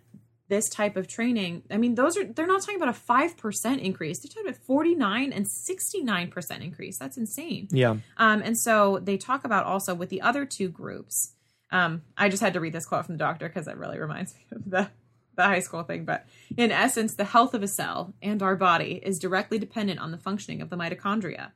this 0.47 0.69
type 0.69 0.95
of 0.95 1.07
training 1.07 1.63
i 1.71 1.77
mean 1.77 1.95
those 1.95 2.15
are 2.17 2.23
they're 2.25 2.45
not 2.45 2.61
talking 2.61 2.75
about 2.75 2.89
a 2.89 2.91
5% 2.91 3.79
increase 3.79 4.19
they're 4.19 4.29
talking 4.29 4.47
about 4.47 4.61
49 4.63 5.33
and 5.33 5.47
69% 5.47 6.61
increase 6.61 6.99
that's 6.99 7.17
insane 7.17 7.67
Yeah, 7.71 7.95
um, 8.17 8.41
and 8.43 8.55
so 8.55 8.99
they 9.01 9.17
talk 9.17 9.43
about 9.43 9.65
also 9.65 9.95
with 9.95 10.09
the 10.09 10.21
other 10.21 10.45
two 10.45 10.69
groups. 10.69 11.31
Um, 11.71 12.03
I 12.15 12.29
just 12.29 12.43
had 12.43 12.53
to 12.53 12.59
read 12.59 12.73
this 12.73 12.85
quote 12.85 13.05
from 13.07 13.15
the 13.15 13.19
doctor 13.19 13.47
because 13.49 13.67
it 13.67 13.75
really 13.77 13.97
reminds 13.97 14.35
me 14.35 14.41
of 14.51 14.69
the, 14.69 14.89
the 15.35 15.43
high 15.43 15.59
school 15.61 15.81
thing. 15.83 16.05
But 16.05 16.27
in 16.55 16.71
essence, 16.71 17.15
the 17.15 17.25
health 17.25 17.53
of 17.55 17.63
a 17.63 17.67
cell 17.67 18.13
and 18.21 18.43
our 18.43 18.55
body 18.55 19.01
is 19.03 19.17
directly 19.17 19.57
dependent 19.57 19.99
on 19.99 20.11
the 20.11 20.17
functioning 20.19 20.61
of 20.61 20.69
the 20.69 20.77
mitochondria, 20.77 21.51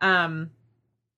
um, 0.00 0.50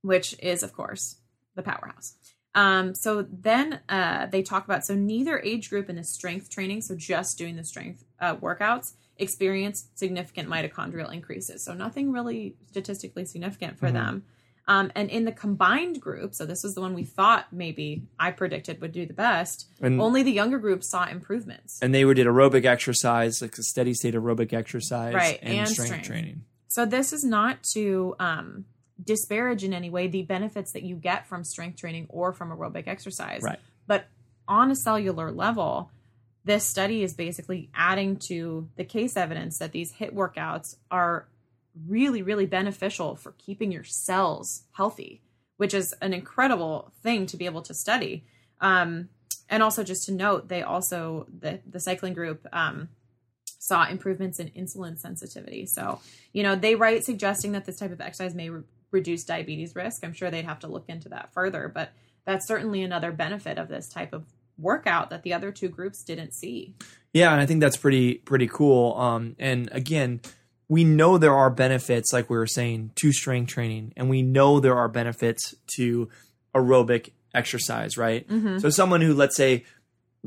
which 0.04 0.36
is, 0.40 0.62
of 0.62 0.72
course, 0.74 1.16
the 1.54 1.62
powerhouse. 1.62 2.14
Um, 2.54 2.94
so 2.94 3.22
then 3.22 3.80
uh, 3.88 4.26
they 4.26 4.42
talk 4.42 4.64
about 4.64 4.84
so 4.84 4.94
neither 4.94 5.40
age 5.40 5.70
group 5.70 5.88
in 5.90 5.96
the 5.96 6.04
strength 6.04 6.50
training, 6.50 6.82
so 6.82 6.94
just 6.94 7.36
doing 7.38 7.56
the 7.56 7.64
strength 7.64 8.04
uh, 8.20 8.36
workouts, 8.36 8.92
experienced 9.16 9.98
significant 9.98 10.48
mitochondrial 10.48 11.12
increases. 11.12 11.64
So 11.64 11.72
nothing 11.74 12.12
really 12.12 12.54
statistically 12.68 13.24
significant 13.24 13.78
for 13.78 13.88
Mhm. 13.88 13.92
them. 13.94 14.24
Um, 14.66 14.92
and 14.94 15.10
in 15.10 15.24
the 15.24 15.32
combined 15.32 16.00
group, 16.00 16.34
so 16.34 16.46
this 16.46 16.62
was 16.62 16.74
the 16.74 16.80
one 16.80 16.94
we 16.94 17.04
thought 17.04 17.52
maybe 17.52 18.06
I 18.18 18.30
predicted 18.30 18.80
would 18.80 18.92
do 18.92 19.04
the 19.04 19.12
best. 19.12 19.66
And 19.80 20.00
Only 20.00 20.22
the 20.22 20.32
younger 20.32 20.58
group 20.58 20.82
saw 20.84 21.06
improvements. 21.06 21.78
and 21.82 21.94
they 21.94 22.02
did 22.14 22.26
aerobic 22.26 22.64
exercise, 22.64 23.42
like 23.42 23.56
a 23.58 23.62
steady 23.62 23.94
state 23.94 24.14
aerobic 24.14 24.52
exercise, 24.52 25.14
Right, 25.14 25.38
and, 25.42 25.58
and 25.58 25.68
strength, 25.68 25.88
strength. 25.88 26.06
training. 26.06 26.44
So 26.68 26.86
this 26.86 27.12
is 27.12 27.24
not 27.24 27.62
to 27.74 28.14
um, 28.18 28.64
disparage 29.02 29.64
in 29.64 29.72
any 29.72 29.90
way 29.90 30.06
the 30.06 30.22
benefits 30.22 30.72
that 30.72 30.82
you 30.82 30.96
get 30.96 31.26
from 31.26 31.44
strength 31.44 31.78
training 31.78 32.06
or 32.08 32.32
from 32.32 32.50
aerobic 32.50 32.86
exercise. 32.86 33.42
Right. 33.42 33.58
But 33.86 34.06
on 34.46 34.70
a 34.70 34.76
cellular 34.76 35.30
level, 35.30 35.90
this 36.44 36.64
study 36.64 37.02
is 37.02 37.14
basically 37.14 37.70
adding 37.74 38.16
to 38.28 38.68
the 38.76 38.84
case 38.84 39.16
evidence 39.16 39.58
that 39.58 39.72
these 39.72 39.94
HIIT 39.94 40.12
workouts 40.12 40.76
are 40.90 41.26
really, 41.86 42.22
really 42.22 42.46
beneficial 42.46 43.16
for 43.16 43.32
keeping 43.32 43.72
your 43.72 43.84
cells 43.84 44.64
healthy, 44.72 45.22
which 45.56 45.74
is 45.74 45.94
an 46.00 46.12
incredible 46.12 46.92
thing 47.02 47.26
to 47.26 47.36
be 47.36 47.46
able 47.46 47.62
to 47.62 47.74
study. 47.74 48.24
Um, 48.60 49.08
and 49.48 49.62
also, 49.62 49.82
just 49.82 50.06
to 50.06 50.12
note, 50.12 50.48
they 50.48 50.62
also 50.62 51.26
the 51.40 51.60
the 51.66 51.80
cycling 51.80 52.14
group 52.14 52.46
um, 52.52 52.88
saw 53.58 53.86
improvements 53.86 54.38
in 54.38 54.50
insulin 54.50 54.98
sensitivity. 54.98 55.66
So, 55.66 56.00
you 56.32 56.42
know, 56.42 56.54
they 56.54 56.74
write 56.74 57.04
suggesting 57.04 57.52
that 57.52 57.64
this 57.64 57.78
type 57.78 57.92
of 57.92 58.00
exercise 58.00 58.34
may 58.34 58.50
re- 58.50 58.62
reduce 58.94 59.24
diabetes 59.24 59.74
risk. 59.74 60.02
I'm 60.02 60.14
sure 60.14 60.30
they'd 60.30 60.46
have 60.46 60.60
to 60.60 60.68
look 60.68 60.84
into 60.88 61.10
that 61.10 61.32
further, 61.34 61.70
but 61.72 61.92
that's 62.24 62.46
certainly 62.48 62.82
another 62.82 63.12
benefit 63.12 63.58
of 63.58 63.68
this 63.68 63.88
type 63.88 64.14
of 64.14 64.24
workout 64.56 65.10
that 65.10 65.22
the 65.24 65.34
other 65.34 65.52
two 65.52 65.68
groups 65.68 66.02
didn't 66.02 66.32
see. 66.32 66.74
Yeah, 67.12 67.32
and 67.32 67.40
I 67.40 67.46
think 67.46 67.60
that's 67.60 67.76
pretty 67.76 68.14
pretty 68.14 68.46
cool. 68.48 68.96
Um, 68.98 69.36
and 69.38 69.68
again, 69.72 70.20
we 70.68 70.84
know 70.84 71.18
there 71.18 71.34
are 71.34 71.50
benefits, 71.50 72.12
like 72.12 72.30
we 72.30 72.38
were 72.38 72.46
saying, 72.46 72.92
to 72.96 73.12
strength 73.12 73.50
training, 73.50 73.92
and 73.96 74.08
we 74.08 74.22
know 74.22 74.60
there 74.60 74.76
are 74.76 74.88
benefits 74.88 75.54
to 75.76 76.08
aerobic 76.54 77.10
exercise, 77.34 77.98
right? 77.98 78.26
Mhm. 78.28 78.60
So 78.62 78.70
someone 78.70 79.00
who, 79.00 79.12
let's 79.12 79.36
say, 79.36 79.64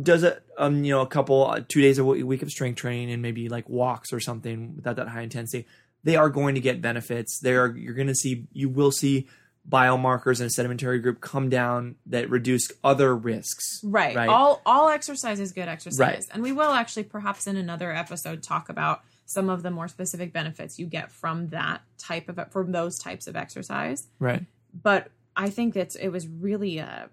does 0.02 0.24
a 0.24 0.40
um, 0.60 0.84
you 0.84 0.92
know 0.94 1.02
a 1.02 1.08
couple 1.08 1.48
uh, 1.50 1.62
two 1.68 1.82
days 1.82 1.98
a 1.98 2.06
week 2.06 2.44
of 2.44 2.50
strength 2.52 2.78
training 2.78 3.12
and 3.12 3.22
maybe 3.22 3.50
like 3.50 3.68
walks 3.68 4.14
or 4.14 4.20
something 4.20 4.76
without 4.76 4.98
that 4.98 5.08
high 5.08 5.22
intensity, 5.22 5.66
they 6.08 6.16
are 6.16 6.30
going 6.30 6.56
to 6.56 6.62
get 6.62 6.82
benefits. 6.82 7.38
They 7.40 7.54
are 7.54 7.76
you're 7.76 7.94
going 7.94 8.08
to 8.08 8.16
see 8.16 8.48
you 8.54 8.70
will 8.70 8.94
see 8.94 9.28
biomarkers 9.70 10.40
in 10.40 10.46
a 10.46 10.50
sedimentary 10.50 11.00
group 11.00 11.20
come 11.20 11.50
down 11.50 11.96
that 12.06 12.30
reduce 12.30 12.72
other 12.82 13.14
risks. 13.14 13.82
Right. 13.84 14.16
Right. 14.16 14.30
All 14.30 14.62
all 14.66 14.88
exercise 14.88 15.42
is 15.42 15.52
good 15.52 15.68
exercise. 15.68 16.00
Right. 16.00 16.24
And 16.32 16.42
we 16.42 16.54
will 16.54 16.72
actually 16.72 17.04
perhaps 17.04 17.46
in 17.46 17.58
another 17.58 17.92
episode 17.92 18.42
talk 18.42 18.70
about 18.70 19.02
some 19.26 19.50
of 19.50 19.64
the 19.64 19.70
more 19.70 19.90
specific 19.90 20.32
benefits 20.32 20.80
you 20.80 20.86
get 20.86 21.12
from 21.12 21.50
that 21.50 21.82
type 21.98 22.30
of 22.30 22.40
from 22.54 22.72
those 22.72 22.98
types 22.98 23.28
of 23.28 23.36
exercise. 23.36 24.08
Right. 24.18 24.46
But 24.82 25.10
I 25.36 25.50
think 25.50 25.74
that 25.74 25.94
it 26.00 26.10
was 26.10 26.26
really 26.26 26.78
a 26.78 27.10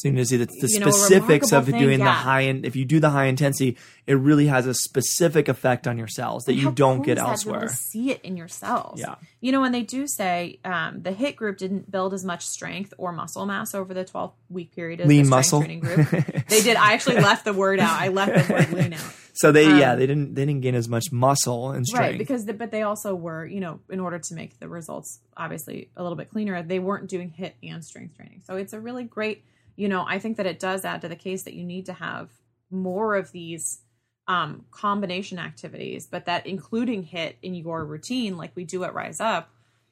seem 0.00 0.16
to 0.16 0.24
see 0.24 0.36
the, 0.36 0.46
the 0.46 0.68
You 0.68 0.80
know, 0.80 0.90
specifics 0.90 1.52
of 1.52 1.66
thing, 1.66 1.78
doing 1.78 1.98
the 1.98 2.10
high 2.10 2.42
and 2.42 2.64
if 2.64 2.76
you 2.76 2.84
do 2.84 3.00
the 3.00 3.10
high 3.10 3.24
intensity 3.26 3.76
it 4.06 4.14
really 4.14 4.46
has 4.46 4.66
a 4.66 4.72
specific 4.74 5.48
effect 5.48 5.86
on 5.86 5.98
your 5.98 6.08
cells 6.08 6.44
that 6.44 6.54
you 6.54 6.64
How 6.64 6.70
don't 6.70 6.96
cool 6.98 7.04
get 7.04 7.16
that 7.16 7.28
elsewhere 7.28 7.60
To 7.60 7.68
see 7.68 8.10
it 8.10 8.20
in 8.22 8.36
your 8.36 8.48
cells. 8.48 8.98
yeah 9.00 9.16
You 9.40 9.52
know, 9.52 9.60
when 9.60 9.72
they 9.72 9.82
do 9.82 10.06
say 10.06 10.60
um, 10.64 11.02
the 11.02 11.10
HIIT 11.12 11.36
group 11.36 11.58
didn't 11.58 11.90
build 11.90 12.14
as 12.14 12.24
much 12.24 12.44
strength 12.46 12.94
or 12.98 13.12
muscle 13.12 13.44
mass 13.46 13.74
over 13.74 13.92
the 13.94 14.04
12 14.04 14.32
week 14.50 14.74
period 14.74 15.00
as 15.00 15.08
lean 15.08 15.24
the 15.24 15.24
strength 15.26 15.30
muscle 15.30 15.60
training 15.60 15.80
group. 15.80 16.08
they 16.48 16.62
did. 16.62 16.76
I 16.76 16.92
actually 16.94 17.16
left 17.20 17.44
the 17.44 17.52
word 17.52 17.80
out. 17.80 18.00
I 18.00 18.08
left 18.08 18.48
the 18.48 18.52
word 18.54 18.72
lean 18.72 18.92
out. 18.94 19.12
so 19.34 19.52
they 19.52 19.64
yeah 19.78 19.92
Um, 19.92 19.98
they 19.98 20.06
didn't 20.06 20.34
they 20.34 20.44
didn't 20.46 20.62
gain 20.62 20.74
as 20.74 20.88
much 20.88 21.12
muscle 21.12 21.70
and 21.70 21.86
strength 21.86 22.08
Right, 22.10 22.18
because 22.18 22.44
the, 22.46 22.54
but 22.54 22.70
they 22.70 22.82
also 22.82 23.14
were, 23.14 23.44
you 23.46 23.60
know, 23.60 23.80
in 23.90 24.00
order 24.00 24.18
to 24.18 24.34
make 24.34 24.58
the 24.58 24.68
results 24.68 25.20
obviously 25.36 25.90
a 25.96 26.02
little 26.02 26.16
bit 26.16 26.30
cleaner, 26.30 26.62
they 26.62 26.78
weren't 26.78 27.08
doing 27.08 27.32
HIIT 27.38 27.52
and 27.62 27.84
strength 27.84 28.16
training. 28.16 28.42
So 28.46 28.56
it's 28.56 28.72
a 28.72 28.80
really 28.80 29.04
great, 29.04 29.44
you 29.78 29.88
know, 29.88 30.04
I 30.06 30.18
think 30.18 30.38
that 30.38 30.46
it 30.46 30.58
does 30.58 30.84
add 30.84 31.02
to 31.02 31.08
the 31.08 31.14
case 31.14 31.44
that 31.44 31.54
you 31.54 31.62
need 31.62 31.86
to 31.86 31.92
have 31.92 32.30
more 32.68 33.14
of 33.14 33.30
these 33.30 33.78
um, 34.26 34.64
combination 34.72 35.38
activities, 35.38 36.04
but 36.04 36.26
that 36.26 36.48
including 36.48 37.04
HIIT 37.06 37.34
in 37.42 37.54
your 37.54 37.84
routine, 37.84 38.36
like 38.36 38.50
we 38.56 38.64
do 38.64 38.82
at 38.82 38.92
Rise 38.92 39.20
Up, 39.20 39.50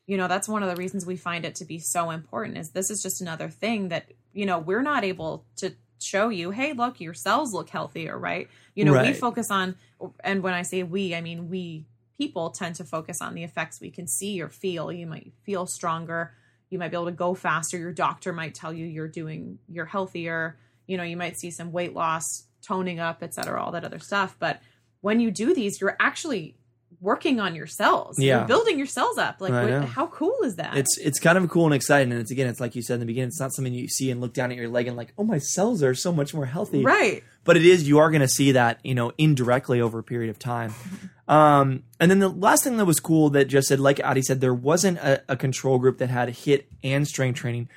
you 0.08 0.16
know, 0.16 0.26
that's 0.26 0.48
one 0.48 0.64
of 0.64 0.68
the 0.68 0.74
reasons 0.74 1.06
we 1.06 1.16
find 1.16 1.44
it 1.44 1.54
to 1.56 1.64
be 1.64 1.78
so 1.78 2.10
important. 2.10 2.58
Is 2.58 2.70
this 2.70 2.90
is 2.90 3.00
just 3.00 3.20
another 3.20 3.48
thing 3.48 3.88
that 3.90 4.10
you 4.32 4.44
know 4.44 4.58
we're 4.58 4.82
not 4.82 5.04
able 5.04 5.44
to 5.58 5.72
show 6.00 6.30
you. 6.30 6.50
Hey, 6.50 6.72
look, 6.72 7.00
your 7.00 7.14
cells 7.14 7.52
look 7.52 7.70
healthier, 7.70 8.18
right? 8.18 8.48
You 8.74 8.84
know, 8.84 8.92
we 9.00 9.12
focus 9.12 9.52
on, 9.52 9.76
and 10.24 10.42
when 10.42 10.52
I 10.52 10.62
say 10.62 10.82
we, 10.82 11.14
I 11.14 11.20
mean 11.20 11.48
we 11.48 11.86
people 12.18 12.50
tend 12.50 12.74
to 12.76 12.84
focus 12.84 13.20
on 13.20 13.34
the 13.34 13.44
effects 13.44 13.80
we 13.80 13.90
can 13.90 14.08
see 14.08 14.42
or 14.42 14.48
feel. 14.48 14.90
You 14.90 15.06
might 15.06 15.32
feel 15.44 15.66
stronger. 15.66 16.34
You 16.70 16.78
might 16.78 16.90
be 16.90 16.96
able 16.96 17.06
to 17.06 17.12
go 17.12 17.34
faster. 17.34 17.78
Your 17.78 17.92
doctor 17.92 18.32
might 18.32 18.54
tell 18.54 18.72
you 18.72 18.86
you're 18.86 19.08
doing, 19.08 19.58
you're 19.68 19.86
healthier. 19.86 20.56
You 20.86 20.96
know, 20.96 21.04
you 21.04 21.16
might 21.16 21.38
see 21.38 21.50
some 21.50 21.72
weight 21.72 21.94
loss, 21.94 22.44
toning 22.66 23.00
up, 23.00 23.22
et 23.22 23.34
cetera, 23.34 23.62
all 23.62 23.72
that 23.72 23.84
other 23.84 23.98
stuff. 23.98 24.36
But 24.38 24.60
when 25.00 25.20
you 25.20 25.30
do 25.30 25.54
these, 25.54 25.80
you're 25.80 25.96
actually 26.00 26.56
working 27.00 27.40
on 27.40 27.54
your 27.54 27.66
cells. 27.66 28.18
Yeah. 28.18 28.38
You're 28.38 28.48
building 28.48 28.78
your 28.78 28.86
cells 28.86 29.18
up. 29.18 29.40
Like, 29.40 29.52
what, 29.52 29.84
how 29.88 30.06
cool 30.06 30.36
is 30.42 30.56
that? 30.56 30.76
it's 30.76 30.98
it's 30.98 31.18
kind 31.18 31.36
of 31.38 31.48
cool 31.48 31.66
and 31.66 31.74
exciting 31.74 32.12
and 32.12 32.20
it's 32.20 32.30
again 32.30 32.48
it's 32.48 32.60
like 32.60 32.74
you 32.74 32.82
said 32.82 32.94
in 32.94 33.00
the 33.00 33.06
beginning 33.06 33.28
it's 33.28 33.40
not 33.40 33.52
something 33.52 33.72
you 33.72 33.88
see 33.88 34.10
and 34.10 34.20
look 34.20 34.32
down 34.32 34.50
at 34.50 34.56
your 34.56 34.68
leg 34.68 34.86
and 34.88 34.96
like 34.96 35.12
oh 35.18 35.24
my 35.24 35.38
cells 35.38 35.82
are 35.82 35.94
so 35.94 36.12
much 36.12 36.34
more 36.34 36.46
healthy 36.46 36.82
right. 36.82 37.22
but 37.44 37.56
it 37.56 37.64
is 37.64 37.86
you 37.86 37.98
are 37.98 38.10
going 38.10 38.20
to 38.20 38.28
see 38.28 38.52
that 38.52 38.78
you 38.82 38.94
know 38.94 39.12
indirectly 39.18 39.80
over 39.80 39.98
a 39.98 40.02
period 40.02 40.30
of 40.30 40.38
time 40.38 40.74
um, 41.28 41.82
and 41.98 42.10
then 42.10 42.18
the 42.18 42.28
last 42.28 42.64
thing 42.64 42.76
that 42.76 42.84
was 42.84 43.00
cool 43.00 43.30
that 43.30 43.46
just 43.46 43.68
said 43.68 43.80
like 43.80 44.00
Addie 44.00 44.22
said 44.22 44.40
there 44.40 44.54
wasn't 44.54 44.98
a, 44.98 45.22
a 45.28 45.36
control 45.36 45.78
group 45.78 45.98
that 45.98 46.10
had 46.10 46.28
HIIT 46.28 46.64
and 46.82 47.06
strength 47.06 47.38
training 47.38 47.68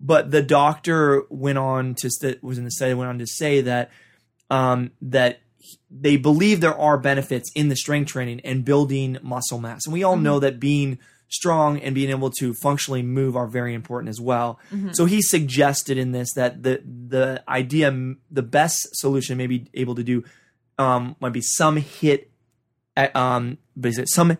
but 0.00 0.30
the 0.30 0.42
doctor 0.42 1.24
went 1.28 1.58
on 1.58 1.94
to 1.96 2.10
st- 2.10 2.42
was 2.42 2.58
in 2.58 2.64
the 2.64 2.70
study 2.70 2.94
went 2.94 3.10
on 3.10 3.18
to 3.18 3.26
say 3.26 3.60
that 3.60 3.90
um, 4.48 4.90
that 5.00 5.40
they 5.90 6.16
believe 6.16 6.60
there 6.60 6.78
are 6.78 6.98
benefits 6.98 7.50
in 7.54 7.68
the 7.68 7.76
strength 7.76 8.08
training 8.08 8.40
and 8.40 8.64
building 8.64 9.18
muscle 9.22 9.58
mass. 9.58 9.82
And 9.84 9.92
we 9.92 10.02
all 10.02 10.16
know 10.16 10.40
that 10.40 10.58
being 10.58 10.98
strong 11.28 11.78
and 11.78 11.94
being 11.94 12.10
able 12.10 12.30
to 12.30 12.54
functionally 12.54 13.02
move 13.02 13.36
are 13.36 13.46
very 13.46 13.74
important 13.74 14.08
as 14.08 14.20
well. 14.20 14.58
So 14.92 15.04
he 15.04 15.22
suggested 15.22 15.96
in 15.96 16.12
this 16.12 16.32
that 16.34 16.62
the 16.62 16.82
the 16.84 17.44
idea 17.48 18.14
the 18.30 18.42
best 18.42 18.96
solution 18.96 19.36
may 19.36 19.46
be 19.46 19.68
able 19.74 19.94
to 19.94 20.02
do 20.02 20.24
um, 20.78 21.14
might 21.20 21.32
be 21.32 21.42
some 21.42 21.76
HIIT 21.76 22.26
um 23.08 23.58
it? 23.82 24.08
Some 24.08 24.36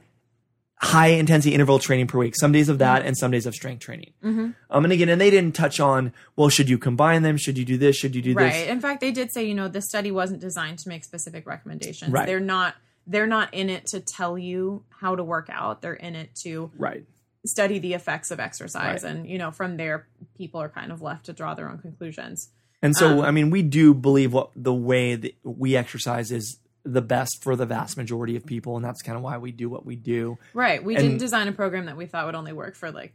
high 0.82 1.08
intensity 1.08 1.52
interval 1.54 1.78
training 1.78 2.06
per 2.06 2.18
week. 2.18 2.34
Some 2.34 2.52
days 2.52 2.70
of 2.70 2.78
that 2.78 3.04
and 3.04 3.16
some 3.16 3.30
days 3.30 3.44
of 3.44 3.54
strength 3.54 3.80
training. 3.80 4.12
Mhm. 4.24 4.54
um 4.70 4.84
and 4.84 4.92
again 4.92 5.08
and 5.10 5.20
they 5.20 5.30
didn't 5.30 5.54
touch 5.54 5.78
on 5.78 6.12
well 6.36 6.48
should 6.48 6.68
you 6.70 6.78
combine 6.78 7.22
them? 7.22 7.36
Should 7.36 7.58
you 7.58 7.64
do 7.64 7.76
this? 7.76 7.96
Should 7.96 8.14
you 8.14 8.22
do 8.22 8.32
right 8.34 8.46
this? 8.52 8.62
Right. 8.62 8.68
in 8.68 8.80
fact 8.80 9.00
they 9.00 9.10
did 9.12 9.30
say 9.32 9.44
you 9.44 9.54
know 9.54 9.68
this 9.68 9.84
study 9.86 10.10
wasn't 10.10 10.40
designed 10.40 10.78
to 10.80 10.88
make 10.88 11.04
specific 11.04 11.46
recommendations. 11.46 12.10
Right. 12.12 12.26
they're 12.26 12.40
not 12.40 12.74
they're 13.06 13.26
not 13.26 13.52
in 13.52 13.68
it 13.70 13.86
to 13.88 14.00
tell 14.00 14.38
you 14.38 14.84
how 15.00 15.16
to 15.16 15.24
work 15.24 15.48
out. 15.50 15.82
They're 15.82 15.94
in 15.94 16.14
it 16.14 16.30
to 16.44 16.70
right. 16.78 17.04
study 17.44 17.78
the 17.78 17.94
effects 17.94 18.30
of 18.30 18.38
exercise. 18.40 19.02
Right. 19.02 19.12
and 19.12 19.28
you 19.28 19.36
know 19.36 19.50
from 19.50 19.76
there 19.76 20.06
people 20.36 20.62
are 20.62 20.68
kind 20.68 20.92
of 20.92 21.02
left 21.02 21.26
to 21.26 21.32
draw 21.34 21.52
their 21.54 21.68
own 21.68 21.78
conclusions. 21.78 22.48
And 22.82 22.96
so 22.96 23.18
Um, 23.18 23.24
i 23.26 23.30
mean 23.30 23.50
we 23.50 23.62
do 23.62 23.92
believe 23.92 24.32
what 24.32 24.50
the 24.56 24.72
way 24.72 25.14
that 25.14 25.34
we 25.44 25.76
exercise 25.76 26.32
is 26.32 26.56
the 26.84 27.02
best 27.02 27.42
for 27.42 27.56
the 27.56 27.66
vast 27.66 27.96
majority 27.96 28.36
of 28.36 28.46
people 28.46 28.76
and 28.76 28.84
that's 28.84 29.02
kind 29.02 29.16
of 29.16 29.22
why 29.22 29.36
we 29.38 29.52
do 29.52 29.68
what 29.68 29.84
we 29.84 29.96
do 29.96 30.38
right 30.54 30.82
we 30.82 30.94
And- 30.96 31.02
didn't 31.04 31.18
design 31.18 31.46
a 31.48 31.52
program 31.52 31.86
that 31.86 31.96
we 31.96 32.06
thought 32.06 32.26
would 32.26 32.34
only 32.34 32.52
work 32.52 32.74
for 32.74 32.90
like 32.90 33.14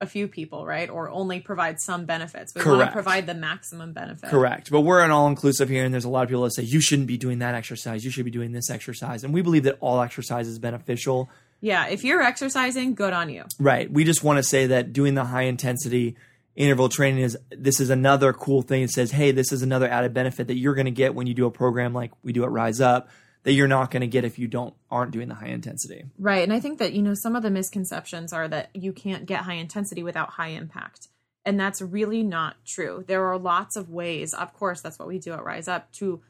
a 0.00 0.06
few 0.06 0.28
people 0.28 0.64
right 0.64 0.88
or 0.88 1.10
only 1.10 1.40
provide 1.40 1.80
some 1.80 2.04
benefits 2.04 2.54
we 2.54 2.64
want 2.64 2.82
to 2.82 2.92
provide 2.92 3.26
the 3.26 3.34
maximum 3.34 3.92
benefit 3.92 4.30
Correct. 4.30 4.70
But 4.70 4.82
we're 4.82 5.02
an 5.02 5.10
all 5.10 5.26
inclusive 5.26 5.68
here, 5.68 5.84
and 5.84 5.92
there's 5.92 6.04
a 6.04 6.08
lot 6.08 6.22
of 6.22 6.28
people 6.28 6.44
that 6.44 6.52
say 6.52 6.62
you 6.62 6.80
shouldn't 6.80 7.08
be 7.08 7.16
doing 7.16 7.40
that 7.40 7.56
exercise. 7.56 8.04
You 8.04 8.12
should 8.12 8.24
be 8.24 8.30
doing 8.30 8.52
this 8.52 8.70
exercise. 8.70 9.24
And 9.24 9.34
we 9.34 9.42
believe 9.42 9.64
that 9.64 9.76
all 9.80 10.00
exercise 10.00 10.46
is 10.46 10.60
beneficial. 10.60 11.28
yeah 11.60 11.88
if 11.88 12.04
you're 12.04 12.22
exercising 12.22 12.94
good 12.94 13.12
on 13.12 13.28
you 13.28 13.42
Right. 13.58 13.90
We 13.90 14.04
just 14.04 14.22
want 14.22 14.36
to 14.36 14.44
say 14.44 14.68
that 14.68 14.92
doing 14.92 15.14
the 15.14 15.24
high 15.24 15.42
intensity 15.42 16.14
interval 16.58 16.88
training 16.88 17.22
is 17.22 17.38
this 17.50 17.78
is 17.78 17.88
another 17.88 18.32
cool 18.32 18.62
thing. 18.62 18.82
It 18.82 18.90
says, 18.90 19.12
hey, 19.12 19.30
this 19.30 19.52
is 19.52 19.62
another 19.62 19.88
added 19.88 20.12
benefit 20.12 20.48
that 20.48 20.56
you're 20.56 20.74
going 20.74 20.86
to 20.86 20.90
get 20.90 21.14
when 21.14 21.28
you 21.28 21.32
do 21.32 21.46
a 21.46 21.50
program 21.50 21.94
like 21.94 22.10
we 22.22 22.32
do 22.32 22.42
at 22.42 22.50
Rise 22.50 22.80
Up 22.80 23.08
that 23.44 23.52
you're 23.52 23.68
not 23.68 23.92
going 23.92 24.00
to 24.00 24.08
get 24.08 24.24
if 24.24 24.38
you 24.38 24.48
don't 24.48 24.74
aren't 24.90 25.12
doing 25.12 25.28
the 25.28 25.36
high 25.36 25.46
intensity. 25.46 26.04
Right. 26.18 26.42
And 26.42 26.52
I 26.52 26.58
think 26.58 26.80
that, 26.80 26.92
you 26.92 27.00
know, 27.00 27.14
some 27.14 27.36
of 27.36 27.44
the 27.44 27.50
misconceptions 27.50 28.32
are 28.32 28.48
that 28.48 28.70
you 28.74 28.92
can't 28.92 29.24
get 29.24 29.42
high 29.42 29.54
intensity 29.54 30.02
without 30.02 30.30
high 30.30 30.48
impact. 30.48 31.06
And 31.44 31.58
that's 31.58 31.80
really 31.80 32.24
not 32.24 32.56
true. 32.66 33.04
There 33.06 33.24
are 33.26 33.38
lots 33.38 33.76
of 33.76 33.88
ways, 33.88 34.34
of 34.34 34.52
course, 34.52 34.80
that's 34.80 34.98
what 34.98 35.08
we 35.08 35.20
do 35.20 35.32
at 35.32 35.44
Rise 35.44 35.68
Up, 35.68 35.92
to 35.92 36.20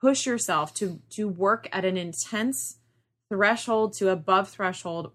push 0.00 0.26
yourself 0.26 0.74
to 0.74 1.00
to 1.10 1.26
work 1.26 1.66
at 1.72 1.86
an 1.86 1.96
intense 1.96 2.76
threshold 3.30 3.94
to 3.94 4.10
above 4.10 4.50
threshold 4.50 5.12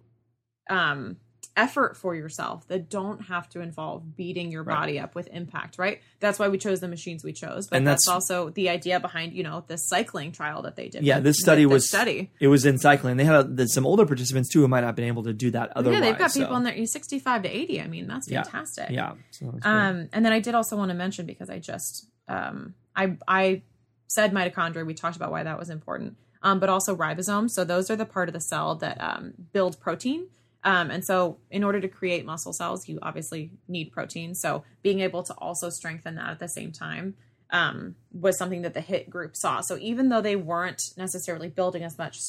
um 0.69 1.17
effort 1.57 1.97
for 1.97 2.15
yourself 2.15 2.67
that 2.69 2.89
don't 2.89 3.23
have 3.25 3.49
to 3.49 3.59
involve 3.59 4.15
beating 4.15 4.49
your 4.51 4.63
Right. 4.63 4.75
body 4.77 4.99
up 4.99 5.13
with 5.15 5.27
impact, 5.27 5.77
right? 5.77 5.99
That's 6.21 6.39
why 6.39 6.47
we 6.47 6.57
chose 6.57 6.79
the 6.79 6.87
machines 6.87 7.23
we 7.23 7.33
chose. 7.33 7.67
But 7.67 7.77
And 7.77 7.87
that's, 7.87 8.05
that's- 8.05 8.13
also 8.31 8.49
the 8.49 8.69
idea 8.69 8.99
behind, 8.99 9.33
you 9.33 9.43
know, 9.43 9.65
the 9.67 9.75
cycling 9.77 10.31
trial 10.31 10.61
that 10.61 10.75
they 10.77 10.87
did. 10.87 11.03
Yeah, 11.03 11.15
with- 11.15 11.25
this 11.25 11.39
study 11.39 11.65
was 11.65 11.83
this 11.83 11.89
study. 11.89 12.31
It 12.39 12.47
was 12.47 12.65
in 12.65 12.77
cycling. 12.77 13.17
They 13.17 13.25
had 13.25 13.59
a, 13.59 13.67
some 13.67 13.85
older 13.85 14.05
participants 14.05 14.49
too 14.49 14.61
who 14.61 14.67
might 14.67 14.81
not 14.81 14.87
have 14.87 14.95
been 14.95 15.05
able 15.07 15.23
to 15.23 15.33
do 15.33 15.51
that 15.51 15.71
otherwise. 15.75 16.01
yeah, 16.01 16.09
they've 16.09 16.17
got 16.19 16.33
people 16.33 16.55
in 16.55 16.63
there 16.63 16.85
65 16.85 17.43
to 17.43 17.49
80. 17.49 17.81
I 17.81 17.87
mean, 17.87 18.07
that's 18.07 18.29
fantastic. 18.29 18.89
Yeah. 18.91 19.13
So. 19.31 19.57
Um, 19.63 20.07
and 20.13 20.23
then 20.25 20.31
I 20.31 20.39
did 20.39 20.55
also 20.55 20.77
want 20.77 20.89
to 20.89 20.95
mention 20.95 21.25
because 21.25 21.49
I 21.49 21.59
just 21.59 22.07
um, 22.29 22.73
I 22.95 23.17
I 23.27 23.63
said 24.07 24.31
mitochondria. 24.31 24.85
We 24.85 24.93
talked 24.93 25.15
about 25.15 25.31
why 25.31 25.43
that 25.43 25.59
was 25.59 25.69
important, 25.69 26.15
um, 26.41 26.59
but 26.59 26.69
also 26.69 26.95
ribosomes. 26.95 27.51
So 27.51 27.63
those 27.63 27.89
are 27.89 27.95
the 27.95 28.05
part 28.05 28.29
of 28.29 28.33
the 28.33 28.39
cell 28.41 28.75
that 28.75 28.97
um, 29.01 29.33
build 29.51 29.79
protein. 29.79 30.27
Um, 30.63 30.91
and 30.91 31.05
so, 31.05 31.37
in 31.49 31.63
order 31.63 31.79
to 31.79 31.87
create 31.87 32.25
muscle 32.25 32.51
cells, 32.53 32.87
you 32.89 32.99
obviously 33.01 33.51
need 33.67 33.91
protein. 33.91 34.35
So, 34.35 34.63
being 34.81 34.99
able 34.99 35.23
to 35.23 35.33
also 35.35 35.69
strengthen 35.69 36.15
that 36.15 36.29
at 36.29 36.39
the 36.39 36.49
same 36.49 36.71
time 36.71 37.15
um, 37.51 37.95
was 38.11 38.37
something 38.37 38.61
that 38.63 38.73
the 38.73 38.81
HIIT 38.81 39.09
group 39.09 39.35
saw. 39.37 39.61
So, 39.61 39.77
even 39.79 40.09
though 40.09 40.21
they 40.21 40.35
weren't 40.35 40.81
necessarily 40.97 41.47
building 41.47 41.83
as 41.83 41.97
much 41.97 42.19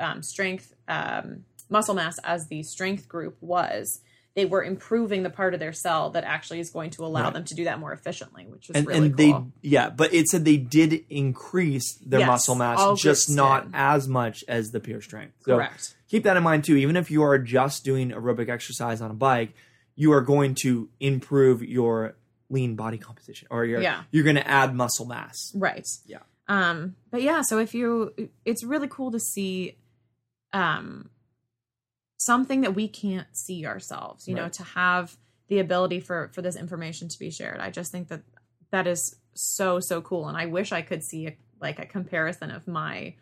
um, 0.00 0.22
strength, 0.22 0.72
um, 0.88 1.44
muscle 1.68 1.94
mass 1.94 2.18
as 2.24 2.48
the 2.48 2.62
strength 2.62 3.06
group 3.08 3.36
was, 3.42 4.00
they 4.34 4.46
were 4.46 4.64
improving 4.64 5.22
the 5.22 5.30
part 5.30 5.54
of 5.54 5.60
their 5.60 5.72
cell 5.72 6.10
that 6.10 6.24
actually 6.24 6.58
is 6.60 6.70
going 6.70 6.90
to 6.90 7.04
allow 7.04 7.24
Right. 7.24 7.34
them 7.34 7.44
to 7.44 7.54
do 7.54 7.64
that 7.64 7.78
more 7.78 7.92
efficiently, 7.92 8.46
which 8.48 8.68
is 8.70 8.76
and 8.76 8.86
really 8.86 9.06
and 9.08 9.16
cool. 9.16 9.52
they 9.62 9.68
yeah, 9.68 9.90
but 9.90 10.12
it 10.12 10.26
said 10.26 10.44
they 10.44 10.56
did 10.56 11.04
increase 11.08 11.94
their 12.04 12.20
Yes, 12.20 12.26
muscle 12.26 12.54
mass, 12.56 13.00
just 13.00 13.30
not 13.30 13.64
did. 13.66 13.72
as 13.74 14.08
much 14.08 14.42
as 14.48 14.70
the 14.72 14.80
pure 14.80 15.00
strength. 15.00 15.34
So 15.44 15.56
Correct. 15.56 15.94
Keep 16.14 16.22
that 16.22 16.36
in 16.36 16.42
mind 16.44 16.62
too. 16.62 16.76
Even 16.76 16.96
if 16.96 17.10
you 17.10 17.24
are 17.24 17.38
just 17.38 17.84
doing 17.84 18.10
aerobic 18.10 18.48
exercise 18.48 19.00
on 19.00 19.10
a 19.10 19.14
bike, 19.14 19.52
you 19.96 20.12
are 20.12 20.20
going 20.20 20.54
to 20.54 20.88
improve 21.00 21.60
your 21.62 22.14
lean 22.48 22.76
body 22.76 22.98
composition, 22.98 23.48
or 23.50 23.64
you're 23.64 23.80
Yeah. 23.80 24.04
you're 24.12 24.22
going 24.22 24.36
to 24.36 24.48
add 24.48 24.74
muscle 24.76 25.06
mass. 25.06 25.52
Right. 25.56 25.86
Yeah. 26.06 26.18
Um, 26.46 26.94
but 27.10 27.22
yeah, 27.22 27.42
so 27.42 27.58
if 27.58 27.74
you 27.74 28.14
it's 28.44 28.62
really 28.62 28.86
cool 28.88 29.10
to 29.10 29.18
see 29.18 29.76
um 30.52 31.10
something 32.18 32.60
that 32.60 32.74
we 32.74 32.86
can't 32.86 33.26
see 33.32 33.66
ourselves, 33.66 34.28
you 34.28 34.34
know, 34.36 34.48
to 34.50 34.62
have 34.62 35.16
the 35.48 35.58
ability 35.58 35.98
for 36.00 36.30
for 36.32 36.42
this 36.42 36.54
information 36.56 37.08
to 37.08 37.18
be 37.18 37.30
shared. 37.30 37.58
I 37.60 37.70
just 37.70 37.90
think 37.90 38.08
that 38.08 38.22
that 38.70 38.86
is 38.86 39.16
so 39.34 39.80
so 39.80 40.00
cool 40.00 40.28
and 40.28 40.36
I 40.38 40.46
wish 40.46 40.70
I 40.70 40.82
could 40.82 41.02
see 41.02 41.26
a, 41.26 41.36
like 41.60 41.80
a 41.80 41.86
comparison 41.86 42.50
of 42.52 42.68
my 42.68 43.14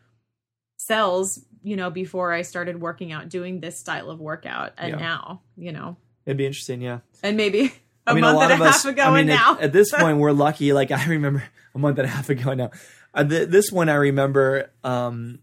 cells, 0.86 1.40
you 1.62 1.76
know, 1.76 1.90
before 1.90 2.32
I 2.32 2.42
started 2.42 2.80
working 2.80 3.12
out 3.12 3.28
doing 3.28 3.60
this 3.60 3.78
style 3.78 4.10
of 4.10 4.20
workout 4.20 4.72
and 4.78 4.92
Yeah. 4.92 4.98
now, 4.98 5.42
you 5.56 5.72
know. 5.72 5.96
It'd 6.26 6.36
be 6.36 6.46
interesting, 6.46 6.80
yeah. 6.80 7.00
And 7.22 7.36
maybe 7.36 7.60
a 8.06 8.10
I 8.10 8.14
mean, 8.14 8.22
month 8.22 8.34
a 8.34 8.38
lot 8.38 8.50
and 8.52 8.62
a 8.62 8.64
us. 8.66 8.82
half 8.82 8.92
ago 8.92 9.02
I 9.02 9.10
mean, 9.10 9.20
and 9.20 9.30
at, 9.30 9.36
now. 9.36 9.58
at 9.60 9.72
this 9.72 9.90
point, 9.96 10.18
we're 10.18 10.32
lucky. 10.32 10.72
Like 10.72 10.90
I 10.90 11.04
remember 11.06 11.44
a 11.74 11.78
month 11.78 11.98
and 11.98 12.06
a 12.06 12.10
half 12.10 12.28
ago 12.30 12.54
now. 12.54 12.70
Uh, 13.14 13.24
th- 13.24 13.48
this 13.48 13.70
one 13.70 13.88
I 13.88 13.94
remember, 13.94 14.70
um, 14.84 15.38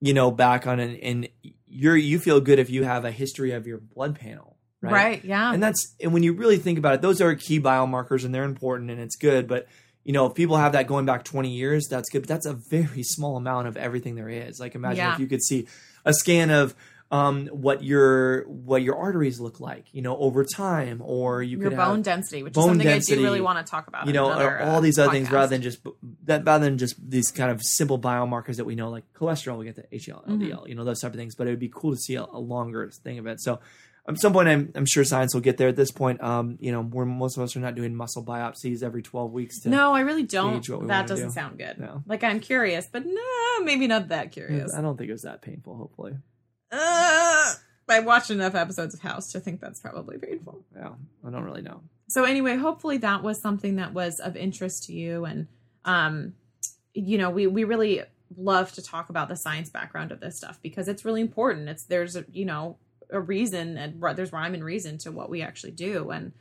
you 0.00 0.12
know, 0.14 0.30
back 0.30 0.66
on 0.66 0.78
an, 0.80 0.96
and 0.96 1.28
you're 1.66 1.96
you 1.96 2.18
feel 2.18 2.40
good 2.40 2.58
if 2.58 2.70
you 2.70 2.84
have 2.84 3.04
a 3.04 3.10
history 3.10 3.52
of 3.52 3.66
your 3.66 3.78
blood 3.78 4.18
panel, 4.18 4.56
right? 4.80 4.92
right, 4.92 5.24
yeah. 5.24 5.52
And 5.52 5.62
that's 5.62 5.94
and 6.00 6.12
when 6.12 6.22
you 6.22 6.34
really 6.34 6.58
think 6.58 6.78
about 6.78 6.94
it, 6.94 7.02
those 7.02 7.20
are 7.20 7.34
key 7.34 7.58
biomarkers 7.60 8.24
and 8.24 8.34
they're 8.34 8.44
important 8.44 8.90
and 8.90 9.00
it's 9.00 9.16
good. 9.16 9.48
But 9.48 9.66
you 10.04 10.12
know, 10.12 10.26
if 10.26 10.34
people 10.34 10.56
have 10.56 10.72
that 10.72 10.86
going 10.86 11.06
back 11.06 11.24
20 11.24 11.50
years, 11.50 11.86
that's 11.88 12.10
good. 12.10 12.22
But 12.22 12.28
that's 12.28 12.46
a 12.46 12.52
very 12.52 13.02
small 13.02 13.36
amount 13.36 13.68
of 13.68 13.76
everything 13.76 14.14
there 14.14 14.28
is. 14.28 14.60
Like 14.60 14.74
imagine 14.74 14.98
Yeah. 14.98 15.14
if 15.14 15.20
you 15.20 15.26
could 15.26 15.42
see 15.42 15.66
a 16.04 16.12
scan 16.12 16.50
of 16.50 16.74
um, 17.10 17.46
what 17.48 17.84
your 17.84 18.42
what 18.48 18.82
your 18.82 18.96
arteries 18.96 19.38
look 19.38 19.60
like, 19.60 19.86
you 19.92 20.02
know, 20.02 20.16
over 20.16 20.44
time, 20.44 21.00
or 21.04 21.42
you 21.42 21.60
your 21.60 21.70
could 21.70 21.76
bone 21.76 22.02
density, 22.02 22.42
which 22.42 22.54
bone 22.54 22.64
is 22.64 22.68
something 22.70 22.88
I 22.88 22.98
do 22.98 23.22
really 23.22 23.40
want 23.42 23.64
to 23.64 23.70
talk 23.70 23.86
about. 23.86 24.06
you 24.06 24.12
know, 24.12 24.30
another, 24.30 24.60
all 24.62 24.78
uh, 24.78 24.80
these 24.80 24.98
other 24.98 25.12
things 25.12 25.30
rather 25.30 25.48
than 25.48 25.62
just 25.62 25.78
that 26.24 26.44
rather 26.44 26.64
than 26.64 26.76
just 26.78 26.96
these 27.08 27.30
kind 27.30 27.50
of 27.50 27.62
simple 27.62 27.98
biomarkers 28.00 28.56
that 28.56 28.64
we 28.64 28.74
know, 28.74 28.90
like 28.90 29.04
cholesterol, 29.14 29.58
we 29.58 29.64
get 29.66 29.76
the 29.76 29.82
HDL, 29.96 30.26
Mm-hmm. 30.26 30.66
You 30.66 30.74
know, 30.74 30.84
those 30.84 31.00
type 31.00 31.12
of 31.12 31.16
things. 31.18 31.34
But 31.36 31.46
it 31.46 31.50
would 31.50 31.60
be 31.60 31.70
cool 31.72 31.92
to 31.92 31.98
see 31.98 32.16
a, 32.16 32.24
a 32.24 32.38
longer 32.40 32.90
thing 32.90 33.18
of 33.18 33.26
it. 33.26 33.40
So 33.40 33.60
at 34.06 34.18
some 34.18 34.32
point, 34.34 34.48
I'm, 34.48 34.70
I'm 34.74 34.84
sure 34.86 35.02
science 35.04 35.32
will 35.32 35.40
get 35.40 35.56
there. 35.56 35.68
At 35.68 35.76
this 35.76 35.90
point, 35.90 36.22
um, 36.22 36.58
you 36.60 36.70
know, 36.72 36.82
where 36.82 37.06
most 37.06 37.36
of 37.38 37.42
us 37.42 37.56
are 37.56 37.60
not 37.60 37.74
doing 37.74 37.94
muscle 37.94 38.22
biopsies 38.24 38.82
every 38.82 39.02
12 39.02 39.32
weeks. 39.32 39.60
To, 39.60 39.70
No, 39.70 39.94
I 39.94 40.00
really 40.00 40.24
don't. 40.24 40.54
gauge 40.54 40.68
what 40.70 40.82
we 40.82 40.86
That 40.88 41.06
doesn't 41.06 41.28
do. 41.28 41.32
sound 41.34 41.58
good. 41.58 41.78
No. 41.78 42.02
Like 42.06 42.22
I'm 42.22 42.40
curious, 42.40 42.86
but 42.90 43.04
no, 43.06 43.64
maybe 43.64 43.86
not 43.86 44.08
that 44.08 44.30
curious. 44.32 44.74
I 44.74 44.82
don't 44.82 44.96
think 44.98 45.08
it 45.08 45.12
was 45.14 45.22
that 45.22 45.40
painful. 45.42 45.76
Hopefully, 45.76 46.14
Uh, 46.70 47.54
I 47.88 48.00
watched 48.00 48.30
enough 48.30 48.54
episodes 48.54 48.94
of 48.94 49.00
House 49.00 49.32
to 49.32 49.40
think 49.40 49.60
that's 49.60 49.80
probably 49.80 50.18
painful. 50.18 50.64
yeah, 50.74 50.90
I 51.26 51.30
don't 51.30 51.44
really 51.44 51.62
know. 51.62 51.82
So 52.08 52.24
anyway, 52.24 52.56
hopefully 52.56 52.98
that 52.98 53.22
was 53.22 53.40
something 53.40 53.76
that 53.76 53.92
was 53.94 54.20
of 54.20 54.36
interest 54.36 54.84
to 54.84 54.92
you, 54.92 55.24
and 55.24 55.46
um, 55.84 56.34
you 56.94 57.18
know, 57.18 57.30
we 57.30 57.46
we 57.46 57.64
really 57.64 58.02
love 58.36 58.72
to 58.72 58.82
talk 58.82 59.10
about 59.10 59.28
the 59.28 59.36
science 59.36 59.70
background 59.70 60.10
of 60.12 60.20
this 60.20 60.36
stuff 60.36 60.58
because 60.62 60.88
it's 60.88 61.04
really 61.04 61.20
important. 61.20 61.68
It's 61.68 61.84
there's 61.84 62.16
a, 62.16 62.24
you 62.32 62.44
know 62.44 62.78
a 63.10 63.20
reason 63.20 63.76
and 63.76 64.02
there's 64.16 64.32
rhyme 64.32 64.54
and 64.54 64.64
reason 64.64 64.98
to 64.98 65.12
what 65.12 65.30
we 65.30 65.42
actually 65.42 65.72
do, 65.72 66.10
and 66.10 66.32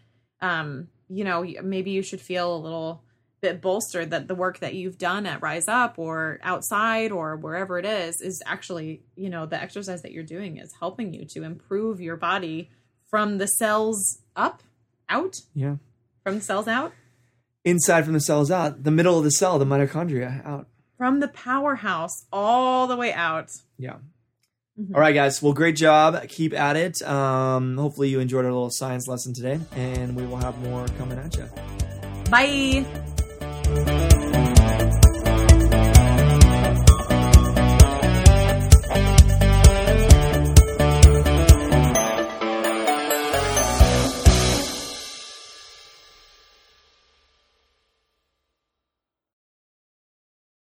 um, 0.42 0.88
you 1.10 1.24
know, 1.24 1.46
maybe 1.64 1.92
you 1.92 2.02
should 2.02 2.22
feel 2.22 2.56
a 2.56 2.58
little 2.58 3.04
bit 3.42 3.62
bolstered 3.62 4.12
that 4.12 4.28
the 4.28 4.36
work 4.36 4.60
that 4.60 4.74
you've 4.74 4.98
done 4.98 5.26
at 5.26 5.42
Rise 5.42 5.68
Up 5.68 6.00
or 6.00 6.40
outside 6.44 7.12
or 7.12 7.36
wherever 7.36 7.78
it 7.78 7.86
is 7.86 8.22
is 8.22 8.42
actually, 8.46 9.04
you 9.16 9.30
know, 9.30 9.46
the 9.46 9.62
exercise 9.62 10.02
that 10.02 10.12
you're 10.14 10.24
doing 10.24 10.58
is 10.58 10.74
helping 10.80 11.14
you 11.14 11.26
to 11.26 11.44
improve 11.44 12.00
your 12.00 12.16
body 12.16 12.70
from 13.10 13.38
the 13.38 13.48
cells 13.48 14.20
up, 14.36 14.64
out, 15.10 15.36
Yeah, 15.54 15.76
from 16.24 16.36
the 16.36 16.42
cells 16.42 16.68
out, 16.70 16.94
inside 17.66 18.06
from 18.06 18.14
the 18.14 18.22
cells 18.22 18.50
out, 18.50 18.84
the 18.84 18.92
middle 18.92 19.18
of 19.18 19.24
the 19.24 19.32
cell, 19.32 19.60
the 19.60 19.66
mitochondria 19.66 20.44
out. 20.46 20.68
from 20.98 21.20
the 21.20 21.28
powerhouse 21.28 22.26
all 22.32 22.88
the 22.88 22.96
way 22.96 23.12
out. 23.14 23.50
Yeah. 23.78 23.98
Mhm. 24.80 24.96
All 24.96 25.02
right, 25.02 25.14
guys. 25.14 25.42
Well, 25.42 25.54
great 25.54 25.76
job. 25.76 26.20
Keep 26.30 26.54
at 26.54 26.76
it. 26.76 27.02
Um, 27.04 27.78
hopefully, 27.78 28.10
you 28.10 28.20
enjoyed 28.20 28.46
our 28.46 28.52
little 28.52 28.72
science 28.72 29.08
lesson 29.08 29.34
today, 29.34 29.60
and 29.76 30.16
we 30.16 30.26
will 30.26 30.38
have 30.38 30.58
more 30.60 30.86
coming 30.98 31.20
at 31.20 31.36
you. 31.36 31.48
Bye. 32.30 34.10